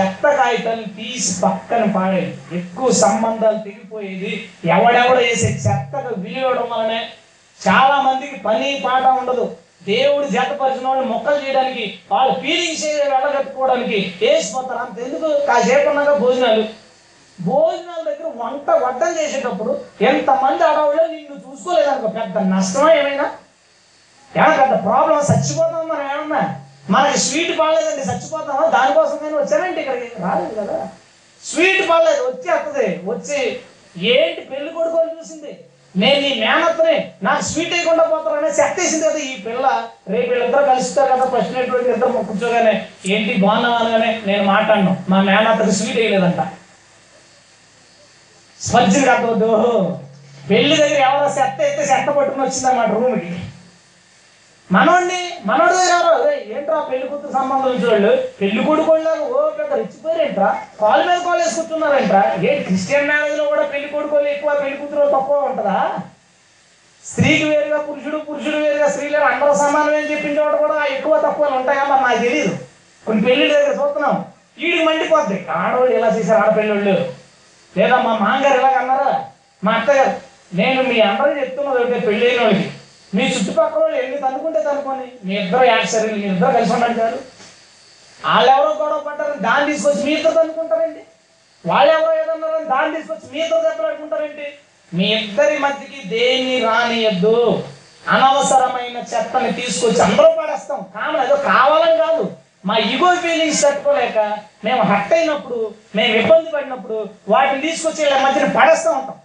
చెత్త 0.00 0.28
కాగితాలు 0.30 0.82
తీసి 0.82 1.40
పక్కన 1.40 1.92
పాడేది. 1.92 2.58
ఎక్కువ 2.58 2.92
సంబంధాలు 2.92 3.58
తెగిపోయేది. 3.58 4.50
ఎవడెవడ 4.64 5.18
వేసే 5.18 5.46
చెత్తకు 5.46 6.20
విలువడం 6.20 6.68
వలనే 6.70 7.08
చాలా 7.68 8.02
మందికి 8.02 8.36
పని 8.36 8.82
పాట 8.84 9.02
ఉండదు. 9.02 9.56
దేవుడు 9.86 10.26
జతపరిచిన 10.26 10.88
వాళ్ళు 10.88 11.04
మొక్కలు 11.04 11.46
చేయడానికి 11.46 11.98
వాళ్ళ 12.12 12.32
ఫీలింగ్స్ 12.40 12.84
వెళ్ళగట్టుకోవడానికి 12.84 14.18
వేసిపోతారు 14.22 14.78
అంత 14.78 14.98
ఎందుకు 14.98 15.46
కాసేపు 15.46 15.88
ఉన్నాక 15.88 16.16
భోజనాలు? 16.16 16.64
భోజనాల 17.40 18.02
దగ్గర 18.04 18.32
వంట 18.36 18.70
వడ్డం 18.70 19.18
చేసేటప్పుడు 19.18 19.80
ఎంతమంది 20.00 20.64
అడవులో 20.64 21.06
నిన్ను 21.06 21.36
చూసుకోలేదనుకో 21.36 22.08
పెద్ద 22.08 22.38
నష్టమా 22.38 22.94
ఏమైనా? 22.94 23.30
ఏమన్నా 24.36 24.66
పెద్ద 24.66 24.84
ప్రాబ్లం 24.84 25.18
చచ్చిపోతాం 25.18 25.88
మనం 25.88 26.10
ఏమన్నా? 26.10 26.60
మనకి 26.90 27.18
స్వీట్ 27.18 27.58
పాడలేదండి 27.58 28.12
చచ్చిపోతామా? 28.12 28.66
దానికోసం 28.66 29.18
నేను 29.22 29.36
వచ్చానండి 29.38 29.80
ఇక్కడికి. 29.80 30.22
రాలేదు 30.22 30.60
కదా. 30.60 30.88
స్వీట్ 31.44 31.88
పాడలేదు 31.88 32.24
వచ్చి 32.28 32.50
వస్తుంది 32.50 33.00
వచ్చి 33.06 33.60
ఏంటి 34.08 34.40
పెళ్ళి 34.40 34.72
కొడుకోని 34.72 35.20
చూసింది? 35.20 35.64
నేను 35.96 36.20
నీ 36.20 36.34
మేనత్తనే 36.34 37.12
నాకు 37.22 37.42
స్వీట్ 37.42 37.72
వేయకుండా 37.72 38.04
పోతానని 38.04 38.48
చెత్తేసింది 38.48 39.04
కదా 39.04 39.18
ఈ 39.18 39.36
పిల్ల. 39.40 39.82
రేపు 40.08 40.30
వీళ్ళిద్దరు 40.30 40.64
కలుస్తారు 40.64 41.12
కదా 41.12 41.24
ఫస్ట్ 41.24 41.54
నైట్ 41.54 41.74
ఇద్దరు 41.74 42.12
కూర్చోగానే 42.12 42.86
ఏంటి 43.06 43.34
బాగున్నావు? 43.34 43.74
అనగానే 43.74 44.22
నేను 44.26 44.44
మాట్లాడను. 44.44 44.96
మా 45.08 45.22
మేనత్తకి 45.22 45.72
స్వీట్ 45.72 45.96
వేయలేదంట. 45.96 46.40
స్పర్శలు 48.60 49.06
కట్టవద్దు. 49.06 49.98
పెళ్ళి 50.50 50.76
దగ్గర 50.76 51.00
ఎవరో 51.00 51.26
చెత్త 51.26 51.62
అయితే 51.62 51.82
చెత్త 51.82 52.10
పట్టుకుని 52.10 52.44
వచ్చిందన్నమాట 52.44 52.90
రూమ్కి. 52.90 53.34
మనోడిని 54.70 55.20
మనోడు 55.46 55.74
దగ్గర 55.78 56.08
ఏంట్రా 56.50 56.76
పెళ్ళి 56.88 57.06
కూతురు 57.08 57.32
సంబంధం 57.32 57.72
చూడలేదు 57.82 58.18
పెళ్ళి 58.38 58.60
కొడుకోళ్ళగా 58.66 59.24
ఓ 59.28 59.40
పెద్ద 59.58 59.70
రెచ్చిపోయారేంట్రా 59.80 60.50
కాలు 60.80 61.02
మీద 61.08 61.18
కాలు 61.24 61.40
వేసుకుంటున్నారంట్రా 61.40 62.20
ఏ 62.42 62.52
క్రిస్టియన్ 62.66 63.08
మ్యారేజ్లో 63.08 63.44
కూడా 63.50 63.64
పెళ్ళి 63.72 63.88
కొడుకోళ్ళు 63.94 64.28
ఎక్కువ 64.34 64.54
పెళ్ళి 64.60 64.76
కూతురు 64.82 65.10
తక్కువ 65.16 65.48
ఉంటుందా? 65.48 65.76
స్త్రీకి 67.04 67.44
వేరుగా 67.50 67.78
పురుషుడు 67.86 68.18
పురుషుడు 68.26 68.58
వేరుగా 68.58 68.88
స్త్రీలు 68.88 69.18
అందరూ 69.28 69.52
సమానం 69.60 69.94
అని 69.94 70.10
చెప్పిన 70.10 70.32
చోట 70.38 70.54
కూడా 70.62 70.76
ఎక్కువ 70.94 71.14
తక్కువ 71.22 71.58
ఉంటాయా 71.58 71.84
మరి 71.90 72.02
నాకు 72.04 72.20
తెలియదు 72.24 72.52
కొన్ని 73.06 73.22
పెళ్ళి 73.26 73.46
దగ్గర 73.48 73.72
చూస్తున్నాం. 73.78 74.16
వీడికి 74.58 74.82
మండిపోద్ది. 74.86 75.36
ఆడవాళ్ళు 75.56 75.94
ఇలా 75.96 76.08
చేశారు 76.16 76.40
ఆడపిల్లళ్ళు 76.42 76.94
లేదా 77.74 77.96
మా 78.04 78.12
మామగారు 78.20 78.58
ఇలాగ 78.60 78.76
అన్నారా? 78.82 79.10
మా 79.62 79.72
అత్తగారు 79.78 80.12
నేను 80.54 80.80
మీ 80.88 80.96
అందరూ 81.08 81.32
చెప్తున్నది 81.40 81.80
ఒకటే 81.82 81.98
పెళ్ళైన 82.06 82.38
వాళ్ళకి 82.42 82.66
మీ 83.14 83.24
చుట్టుపక్కల 83.34 83.82
వాళ్ళు 83.82 83.96
ఎన్ని 84.02 84.18
తనుకుంటే 84.24 84.60
తనుకొని 84.62 85.06
మీ 85.26 85.34
ఇద్దరు 85.42 85.64
యాన్సర్ 85.64 86.06
మీ 86.12 86.20
ఇద్దరు 86.32 86.52
కలిసి 86.56 86.72
ఉండండి 86.72 87.00
వాళ్ళు 88.20 88.50
ఎవరో 88.56 88.72
గొడవ 88.80 89.00
పడ్డారని 89.06 89.42
దాన్ని 89.46 89.66
తీసుకొచ్చి 89.72 90.02
మీ 90.06 90.12
ఇద్దరు 90.12 90.34
తనుకుంటారండి 90.34 91.02
వాళ్ళు 91.64 91.90
ఎవరో 91.96 92.12
ఏదన్నారని 92.22 92.68
దాన్ని 92.74 92.92
తీసుకొచ్చి 92.96 93.26
మీ 93.32 93.38
ఇద్దరు 93.44 93.62
దెబ్బలాడుకుంటారండి 93.68 94.48
మీ 94.92 95.06
ఇద్దరి 95.16 95.56
మధ్యకి 95.58 95.98
దేన్ని 96.08 96.56
రానియద్దు. 96.60 97.36
అనవసరమైన 98.12 98.98
చెత్తని 99.10 99.50
తీసుకొచ్చి 99.52 100.00
అందరూ 100.02 100.28
పడేస్తాం. 100.38 100.80
కామన్ 100.94 101.22
ఏదో 101.24 101.36
కావాలని 101.50 101.96
కాదు. 102.04 102.24
మా 102.68 102.74
ఈగో 102.92 103.10
ఫీలింగ్స్ 103.24 103.62
తట్టుకోలేక 103.64 104.18
మేము 104.64 104.82
హట్ 104.90 105.12
అయినప్పుడు 105.12 105.58
మేము 105.96 106.14
ఇబ్బంది 106.20 106.50
పడినప్పుడు 106.54 106.96
వాటిని 107.32 107.60
తీసుకొచ్చి 107.66 108.02
ఇలా 108.06 108.18
మధ్యన 108.24 108.48
పడేస్తూ 108.58 108.90
ఉంటాం. 108.90 109.16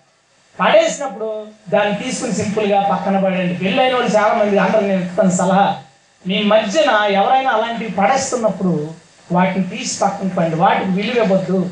పడేసినప్పుడు 0.60 1.46
దాన్ని 1.70 1.96
తీసుకుని 1.96 2.34
సింపుల్గా 2.34 2.82
పక్కన 2.92 3.20
పడండి 3.20 3.54
పెళ్ళైన 3.54 3.94
వాళ్ళు 3.96 4.16
చాలా 4.16 4.34
మంది 4.34 4.58
అందరూ 4.58 4.82
నేను 4.82 5.04
ఇస్తాను 5.04 5.30
సలహా. 5.30 5.76
మీ 6.28 6.44
మధ్యన 6.44 6.90
ఎవరైనా 7.12 7.52
అలాంటివి 7.52 7.92
పడేస్తున్నప్పుడు 7.92 8.92
వాటిని 9.32 9.64
తీసి 9.64 10.00
పక్కన 10.00 10.28
పండి 10.28 10.56
వాటికి 10.56 10.90
విలువవద్దు 10.90 11.54
ఇవ్వద్దు. 11.54 11.72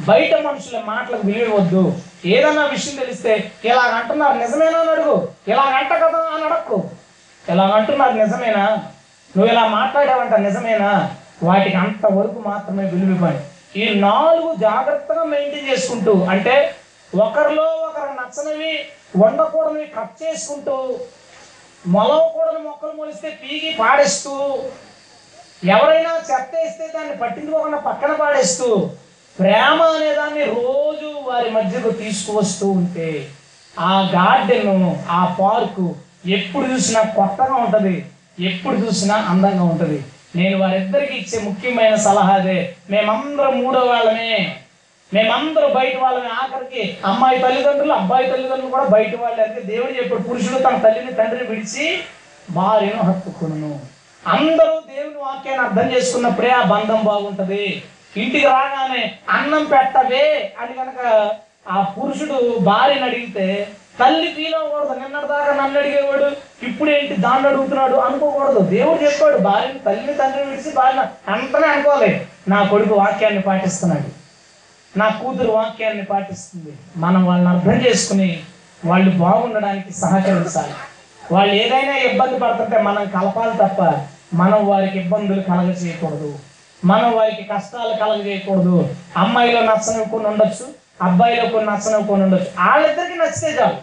బయట 0.00 0.34
మనుషుల 0.34 0.80
మాటలకు 0.84 1.26
విలువ 1.26 1.42
ఇవ్వద్దు. 1.42 1.98
ఏదన్నా 2.24 2.66
విషయం 2.66 2.96
తెలిస్తే 2.96 3.52
ఇలాగ 3.64 3.90
అంటున్నారు 3.90 4.38
నిజమేనా 4.38 4.78
అని 4.78 4.90
అడుగు. 4.90 5.28
ఇలాగంట 5.48 5.90
కదా 5.92 6.34
అని 6.34 6.44
అడక్కు. 6.44 6.90
ఇలాగ 7.48 7.70
అంటున్నారు 7.70 8.12
నిజమేనా? 8.12 8.64
నువ్వు 9.36 9.46
ఇలా 9.46 9.66
మాట్లాడావంట 9.66 10.34
నిజమేనా? 10.34 11.10
వాటికి 11.42 11.76
అంతవరకు 11.76 12.42
మాత్రమే 12.46 12.84
విలువ 12.84 13.10
ఇవ్వండి. 13.10 13.80
ఈ 13.80 14.00
నాలుగు 14.00 14.54
జాగ్రత్తగా 14.54 15.24
మెయింటైన్ 15.24 15.68
చేసుకుంటూ 15.68 16.24
అంటే 16.24 16.74
ఒకరిలో 17.12 17.62
ఒకరు 17.62 18.12
నచ్చనివి 18.12 18.72
వండకూడనివి 19.18 19.86
కట్ 19.86 20.22
చేసుకుంటూ 20.22 21.00
మొలవకూడని 21.86 22.60
మొక్కలు 22.64 22.92
మొలిస్తే 22.92 23.30
పీగి 23.30 23.70
పాడేస్తూ 23.78 24.32
ఎవరైనా 25.66 26.12
చెత్త 26.30 26.52
వేస్తే 26.54 26.88
దాన్ని 26.94 27.16
పట్టించుకోకుండా 27.16 27.78
పక్కన 27.78 28.12
పాడేస్తూ 28.12 28.68
ప్రేమ 29.36 29.82
అనే 29.82 30.14
దాన్ని 30.14 30.44
రోజు 30.44 31.08
వారి 31.28 31.50
మధ్యకు 31.50 31.90
తీసుకువస్తూ 31.90 32.70
ఉంటే 32.70 33.28
ఆ 33.78 33.92
గార్డెన్ 34.14 34.96
ఆ 35.08 35.36
పార్కు 35.40 35.94
ఎప్పుడు 36.28 36.66
చూసినా 36.72 37.02
కొత్తగా 37.02 37.54
ఉంటుంది 37.54 38.06
ఎప్పుడు 38.40 38.76
చూసినా 38.76 39.14
అందంగా 39.14 39.62
ఉంటుంది. 39.62 40.04
నేను 40.36 40.58
వారిద్దరికి 40.58 41.18
ఇచ్చే 41.18 41.38
ముఖ్యమైన 41.42 41.94
సలహా 41.96 42.34
అదే 42.34 42.76
మేమందరం 42.90 43.64
మూడో 43.64 43.78
వాళ్ళమే. 43.78 44.61
మేమందరూ 45.14 45.68
బయట 45.68 45.96
వాళ్ళని 45.98 46.28
ఆఖరికి 46.28 46.98
అమ్మాయి 47.04 47.38
తల్లిదండ్రులు 47.38 47.92
అబ్బాయి 47.92 48.30
తల్లిదండ్రులు 48.30 48.70
కూడా 48.70 48.84
బయట 48.84 49.20
వాళ్ళు. 49.20 49.42
అంటే 49.42 49.60
దేవుడు 49.60 49.90
చెప్పాడు 49.90 50.22
పురుషుడు 50.22 50.58
తన 50.58 50.76
తల్లిని 50.76 51.12
తండ్రిని 51.12 51.44
విడిచి 51.44 51.98
భార్యను 52.50 53.02
హత్తుకును 53.02 53.80
అందరూ 54.26 54.80
దేవుని 54.80 55.16
వాక్యాన్ని 55.16 55.66
అర్థం 55.66 55.96
చేసుకున్నప్పుడే 55.96 56.50
ఆ 56.50 56.62
బంధం 56.62 57.00
బాగుంటది. 57.04 57.82
ఇంటికి 58.16 58.46
రాగానే 58.46 59.14
అన్నం 59.28 59.64
పెట్టవే 59.64 60.52
అని 60.60 60.72
కనుక 60.72 61.30
ఆ 61.70 61.82
పురుషుడు 61.82 62.58
భార్యని 62.58 63.04
అడిగితే 63.04 63.68
తల్లి 64.00 64.28
ఫీల్ 64.32 64.54
అవ్వకూడదు. 64.54 65.00
నిన్నటిదాకా 65.00 65.54
నన్ను 65.54 65.80
అడిగేవాడు 65.80 66.24
ఇప్పుడు 66.66 66.90
ఏంటి 66.90 67.16
దాన్ని 67.16 67.48
అడుగుతున్నాడు? 67.48 67.96
అనుకోకూడదు. 67.96 68.58
దేవుడు 68.58 69.04
చెప్పాడు 69.04 69.38
భార్యని 69.38 69.78
తల్లిని 69.78 70.14
తండ్రిని 70.14 70.50
విడిచి 70.50 70.72
భార్య 70.72 71.04
అంతనే 71.28 71.66
అనుకోవాలి. 71.66 72.26
నా 72.48 72.62
కొడుకు 72.62 72.94
వాక్యాన్ని 72.94 73.42
పాటిస్తున్నాడు. 73.42 74.21
నా 74.96 75.08
కూతురు 75.08 75.52
వాక్యాన్ని 75.52 76.04
పాటిస్తుంది. 76.04 76.72
మనం 76.96 77.26
వాళ్ళని 77.26 77.56
అర్థం 77.56 77.86
చేసుకుని 77.86 78.42
వాళ్ళు 78.84 79.10
బాగుండడానికి 79.10 79.92
సహకరించాలి. 79.92 80.74
వాళ్ళు 81.32 81.54
ఏదైనా 81.54 81.96
ఇబ్బంది 81.96 82.38
పడుతుంటే 82.38 82.78
మనం 82.78 83.08
కలపాలి 83.08 83.56
తప్ప 83.56 84.06
మనం 84.34 84.68
వారికి 84.68 84.98
ఇబ్బందులు 84.98 85.42
కలగజేయకూడదు. 85.42 86.38
మనం 86.84 87.16
వారికి 87.16 87.42
కష్టాలు 87.42 87.94
కలగజేయకూడదు. 87.96 88.88
అమ్మాయిలో 89.16 89.60
నచ్చనివి 89.60 90.04
కొన్ని 90.04 90.28
ఉండొచ్చు 90.28 90.68
అబ్బాయిలో 91.02 91.48
కొన్ని 91.48 91.70
నచ్చనివి 91.72 92.08
కొన్ని 92.08 92.24
ఉండొచ్చు. 92.24 92.46
వాళ్ళిద్దరికి 92.66 93.18
నచ్చితే 93.18 93.62
చాలు. 93.62 93.76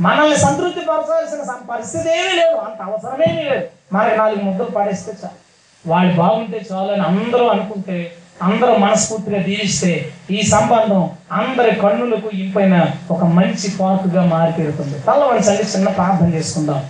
మనల్ని 0.00 0.36
సంతృప్తి 0.36 0.80
పరచాల్సిన 0.80 1.56
పరిస్థితి 1.70 2.08
ఏమీ 2.08 2.36
లేదు. 2.36 2.56
అంత 2.56 2.82
అవసరమేమీ 2.82 3.42
లేదు. 3.42 3.66
మనకి 3.92 4.16
నాలుగు 4.16 4.42
ముద్దలు 4.42 4.70
పడేస్తే 4.70 5.12
చాలు. 5.24 5.44
వాళ్ళు 5.92 6.14
బాగుంటే 6.14 6.66
చాలు 6.72 6.92
అని 6.92 7.02
అందరూ 7.02 7.46
అనుకుంటే 7.46 8.12
అందరూ 8.42 8.76
మనస్ఫూర్తిగా 8.76 9.38
దీవిస్తే 9.38 10.12
ఈ 10.30 10.42
సంబంధం 10.42 11.10
అందరి 11.32 11.76
కన్నులకు 11.76 12.30
ఇంపైన 12.30 12.86
ఒక 13.10 13.24
మంచి 13.24 13.70
పార్కుగా 13.80 14.24
మారిపోతుంది 14.26 14.98
తల్ల 14.98 15.22
చిన్న 15.74 15.88
ప్రార్థన 15.88 16.34
చేసుకుందాం. 16.34 16.86